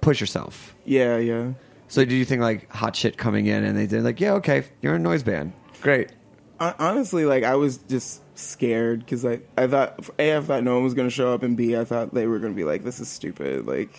[0.00, 0.74] push yourself.
[0.86, 1.52] Yeah, yeah.
[1.88, 4.64] So do you think like hot shit coming in and they did like, yeah, okay,
[4.82, 6.12] you're a noise band, great.
[6.60, 10.84] Honestly, like I was just scared because I I thought a I thought no one
[10.84, 12.82] was going to show up, and b I thought they were going to be like,
[12.84, 13.90] "This is stupid." Like,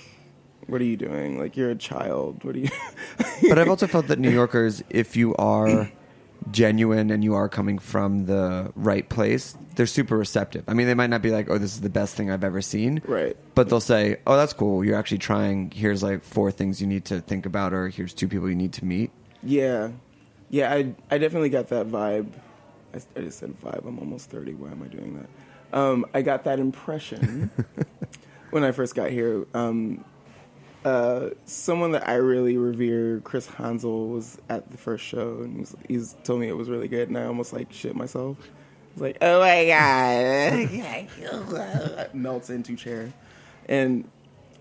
[0.68, 1.40] what are you doing?
[1.40, 2.44] Like, you're a child.
[2.44, 2.70] What are you?
[3.48, 5.90] But I've also felt that New Yorkers, if you are
[6.52, 10.64] genuine and you are coming from the right place, they're super receptive.
[10.68, 12.62] I mean, they might not be like, "Oh, this is the best thing I've ever
[12.62, 13.36] seen," Right.
[13.56, 14.84] But they'll say, "Oh, that's cool.
[14.84, 15.72] You're actually trying.
[15.72, 18.74] Here's like four things you need to think about, or here's two people you need
[18.74, 19.12] to meet."
[19.44, 19.90] Yeah,
[20.50, 20.74] yeah.
[20.74, 22.28] I I definitely got that vibe.
[22.94, 23.88] I just said vibe.
[23.88, 24.54] I'm almost thirty.
[24.54, 25.78] Why am I doing that?
[25.78, 27.52] Um, I got that impression
[28.50, 29.46] when I first got here.
[29.54, 30.04] Um,
[30.86, 35.76] uh, someone that I really revere, Chris Hansel, was at the first show, and he's,
[35.88, 38.38] he's told me it was really good, and I almost like shit myself.
[38.40, 39.66] I was like, oh my
[41.52, 43.12] god, melts into chair,
[43.68, 44.10] and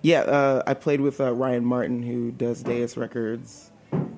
[0.02, 3.70] yeah, uh, I played with uh, Ryan Martin, who does Dais Records,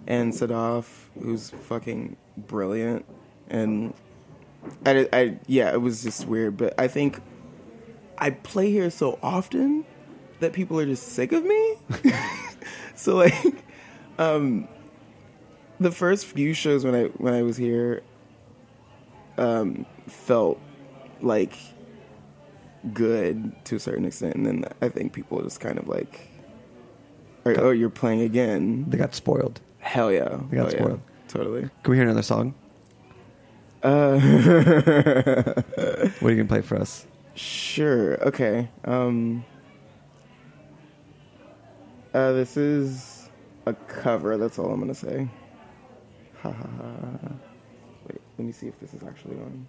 [0.07, 0.87] and Sadaf,
[1.21, 3.05] who's fucking brilliant.
[3.49, 3.95] And
[4.85, 6.57] I, I, yeah, it was just weird.
[6.57, 7.21] But I think
[8.19, 9.85] I play here so often
[10.41, 11.75] that people are just sick of me.
[12.95, 13.35] so like,
[14.19, 14.69] um,
[15.79, 18.03] the first few shows when I when I was here,
[19.39, 20.61] um, felt
[21.21, 21.55] like
[22.95, 26.29] good to a certain extent, and then I think people just kind of like,
[27.45, 28.87] or, oh, you're playing again.
[28.89, 29.61] They got spoiled.
[29.79, 30.79] Hell yeah, They got Oh, yeah.
[30.79, 31.01] spoiled.
[31.29, 31.61] Totally.
[31.83, 32.55] Can we hear another song?
[33.83, 34.19] Uh,
[36.21, 37.07] What are you gonna play for us?
[37.35, 38.23] sure.
[38.29, 38.69] Okay.
[38.85, 39.45] Um.
[42.13, 43.29] Uh, this is
[43.67, 44.37] a cover.
[44.37, 45.29] That's all I'm gonna say.
[46.43, 47.33] Ha ha ha.
[48.09, 49.67] Wait, let me see if this is actually on.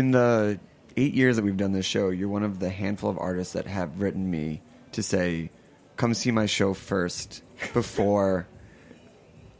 [0.00, 0.58] In the
[0.96, 3.66] eight years that we've done this show, you're one of the handful of artists that
[3.66, 4.62] have written me
[4.92, 5.50] to say,
[5.98, 7.42] "Come see my show first
[7.74, 8.46] before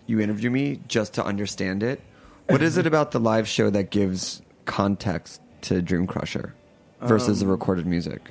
[0.07, 2.01] you interview me, just to understand it."
[2.49, 6.53] What is it about the live show that gives context to Dreamcrusher
[7.03, 8.31] versus the recorded music?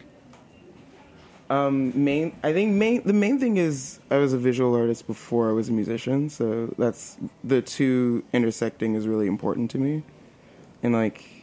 [1.52, 5.48] Um, main, I think main the main thing is I was a visual artist before
[5.52, 10.02] I was a musician, so that's the two intersecting is really important to me,
[10.82, 11.39] and like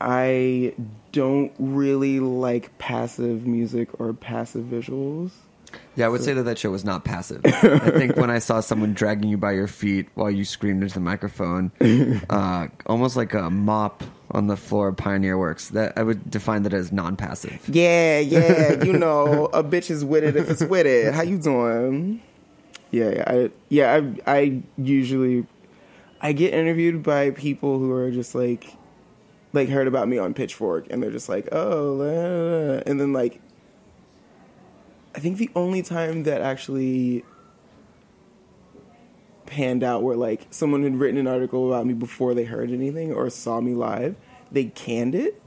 [0.00, 0.74] I
[1.12, 5.32] don't really like passive music or passive visuals.
[5.96, 7.42] Yeah, I would say that that show was not passive.
[7.44, 10.94] I think when I saw someone dragging you by your feet while you screamed into
[10.94, 11.72] the microphone,
[12.30, 16.62] uh, almost like a mop on the floor of Pioneer Works, that I would define
[16.62, 17.68] that as non-passive.
[17.68, 21.12] Yeah, yeah, you know, a bitch is with it if it's with it.
[21.12, 22.22] How you doing?
[22.90, 24.00] Yeah, yeah, I, yeah.
[24.26, 25.46] I, I usually,
[26.20, 28.74] I get interviewed by people who are just like,
[29.52, 33.00] like heard about me on Pitchfork, and they're just like, oh, la, la, la," and
[33.00, 33.40] then like,
[35.14, 37.24] I think the only time that actually
[39.46, 43.12] panned out where like someone had written an article about me before they heard anything
[43.12, 44.14] or saw me live,
[44.52, 45.42] they canned it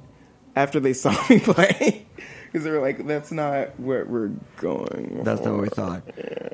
[0.56, 2.06] after they saw me play
[2.46, 6.04] because they were like, "That's not where we're going." That's not what we thought.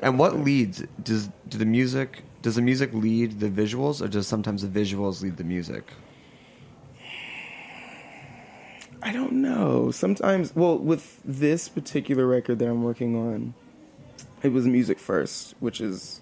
[0.02, 2.22] And what leads does do the music?
[2.42, 5.92] Does the music lead the visuals, or does sometimes the visuals lead the music?
[9.02, 9.90] I don't know.
[9.90, 13.54] Sometimes, well, with this particular record that I'm working on,
[14.42, 16.20] it was music first, which is,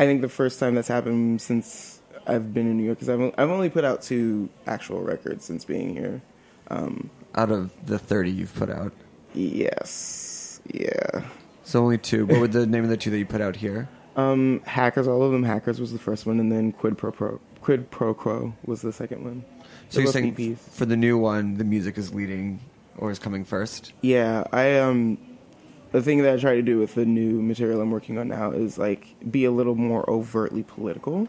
[0.00, 2.98] I think, the first time that's happened since I've been in New York.
[2.98, 6.22] Because I've, I've only put out two actual records since being here.
[6.68, 8.92] Um, Out of the thirty you've put out,
[9.34, 11.22] yes, yeah.
[11.62, 12.26] so only two.
[12.26, 13.88] What were the name of the two that you put out here?
[14.16, 15.44] Um, Hackers, all of them.
[15.44, 18.92] Hackers was the first one, and then Quid Pro Pro, Quid Pro Quo was the
[18.92, 19.44] second one.
[19.88, 22.60] So you're saying for the new one, the music is leading
[22.98, 23.92] or is coming first?
[24.02, 25.18] Yeah, I um
[25.92, 28.50] the thing that I try to do with the new material I'm working on now
[28.50, 31.28] is like be a little more overtly political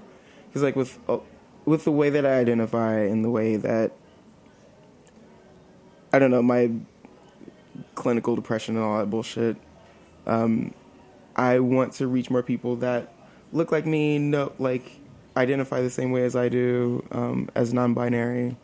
[0.53, 1.19] cuz like with uh,
[1.65, 3.91] with the way that I identify and the way that
[6.11, 6.71] I don't know, my
[7.95, 9.57] clinical depression and all that bullshit
[10.25, 10.73] um
[11.35, 13.13] I want to reach more people that
[13.53, 14.99] look like me, no like
[15.37, 18.55] identify the same way as I do um as non-binary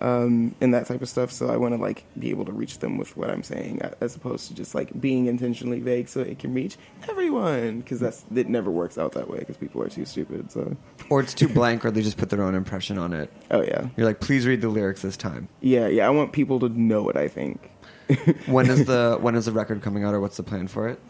[0.00, 1.32] um, and that type of stuff.
[1.32, 4.14] So I want to like be able to reach them with what I'm saying, as
[4.14, 6.76] opposed to just like being intentionally vague, so it can reach
[7.08, 7.80] everyone.
[7.80, 10.52] Because that's it never works out that way because people are too stupid.
[10.52, 10.76] So
[11.10, 13.28] Or it's too blank, or they just put their own impression on it.
[13.50, 15.48] oh yeah, You're like, please read the lyrics this time.
[15.62, 16.06] yeah, yeah.
[16.06, 17.68] I want people to know what I think.
[18.46, 21.00] When is the when is the record coming out, or what's the plan for it?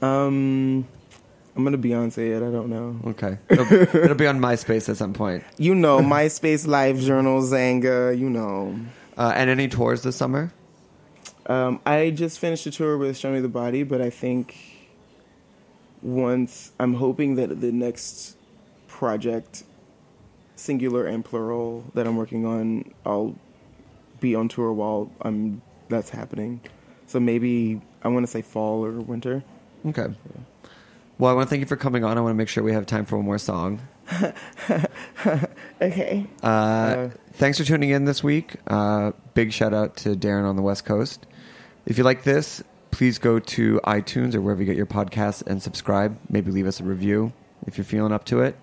[0.00, 0.86] Um,
[1.56, 2.42] I'm gonna Beyonce it.
[2.42, 3.10] I don't know.
[3.10, 3.72] Okay, it'll,
[4.02, 5.44] it'll be on MySpace at some point.
[5.56, 8.18] You know, MySpace Live Journal, Xanga.
[8.18, 8.78] You know.
[9.16, 10.52] Uh, and any tours this summer?
[11.46, 14.56] Um, I just finished a tour with Show Me the Body, but I think
[16.02, 18.36] once I'm hoping that the next
[18.88, 19.62] project,
[20.56, 23.36] singular and plural, that I'm working on, I'll
[24.20, 26.60] be on tour while I'm that's happening.
[27.06, 29.44] So maybe I want to say fall or winter.
[29.86, 30.14] Okay.
[31.18, 32.18] Well, I want to thank you for coming on.
[32.18, 33.80] I want to make sure we have time for one more song.
[35.82, 36.26] Okay.
[36.42, 38.56] Uh, thanks for tuning in this week.
[38.66, 41.26] Uh, big shout out to Darren on the West Coast.
[41.84, 45.62] If you like this, please go to iTunes or wherever you get your podcasts and
[45.62, 46.16] subscribe.
[46.30, 47.32] Maybe leave us a review
[47.66, 48.56] if you're feeling up to it.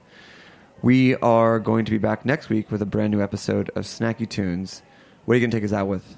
[0.82, 4.28] We are going to be back next week with a brand new episode of Snacky
[4.28, 4.82] Tunes.
[5.26, 6.18] What are you going to take us out with?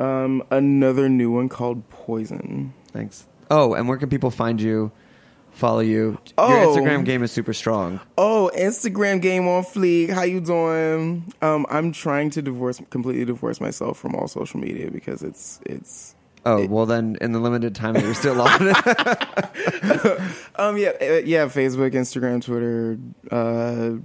[0.00, 2.72] Um, another new one called Poison.
[2.92, 3.26] Thanks.
[3.50, 4.90] Oh, and where can people find you,
[5.54, 6.18] follow you?
[6.36, 6.74] Oh.
[6.74, 6.82] Your.
[6.82, 8.00] Instagram game is super strong.
[8.18, 10.10] Oh, Instagram game on fleek.
[10.10, 11.32] How you doing?
[11.42, 16.14] Um, I'm trying to divorce completely divorce myself from all social media because it's it's
[16.46, 18.76] Oh, well, then in the limited time that you're still on it.
[20.56, 22.98] um yeah uh, yeah Facebook, Instagram, Twitter,
[23.30, 23.98] uh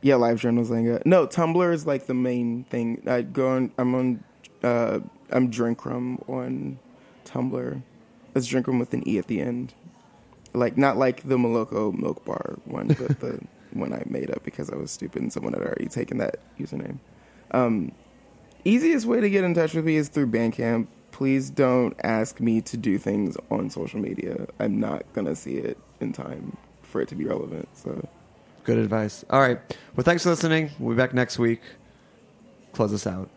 [0.00, 1.04] yeah, live journals Xanga.
[1.04, 3.02] No, Tumblr is like the main thing.
[3.06, 3.72] I go on.
[3.78, 4.24] I'm on.
[4.62, 5.00] Uh,
[5.30, 6.78] I'm Drinkrum on
[7.24, 7.82] Tumblr.
[8.34, 9.74] It's Drinkrum with an e at the end.
[10.54, 13.40] Like not like the Moloko Milk Bar one, but the
[13.72, 16.98] one I made up because I was stupid and someone had already taken that username.
[17.50, 17.92] Um,
[18.64, 20.86] easiest way to get in touch with me is through Bandcamp.
[21.10, 24.46] Please don't ask me to do things on social media.
[24.58, 27.68] I'm not gonna see it in time for it to be relevant.
[27.74, 28.08] So.
[28.64, 29.24] Good advice.
[29.30, 29.58] All right.
[29.96, 30.70] Well, thanks for listening.
[30.78, 31.60] We'll be back next week.
[32.72, 33.30] Close us out.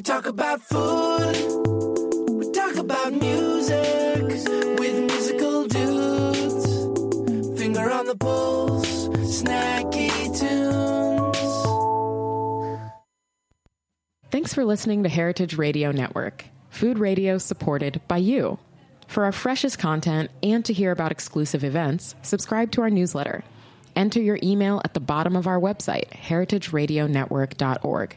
[0.00, 1.36] We talk about food.
[2.30, 4.22] We talk about music
[4.78, 6.64] with musical dudes.
[7.60, 10.08] Finger on the pulse, snacky
[10.38, 11.36] tunes.
[14.30, 18.58] Thanks for listening to Heritage Radio Network, food radio supported by you.
[19.06, 23.44] For our freshest content and to hear about exclusive events, subscribe to our newsletter.
[23.94, 28.16] Enter your email at the bottom of our website, heritageradionetwork.org.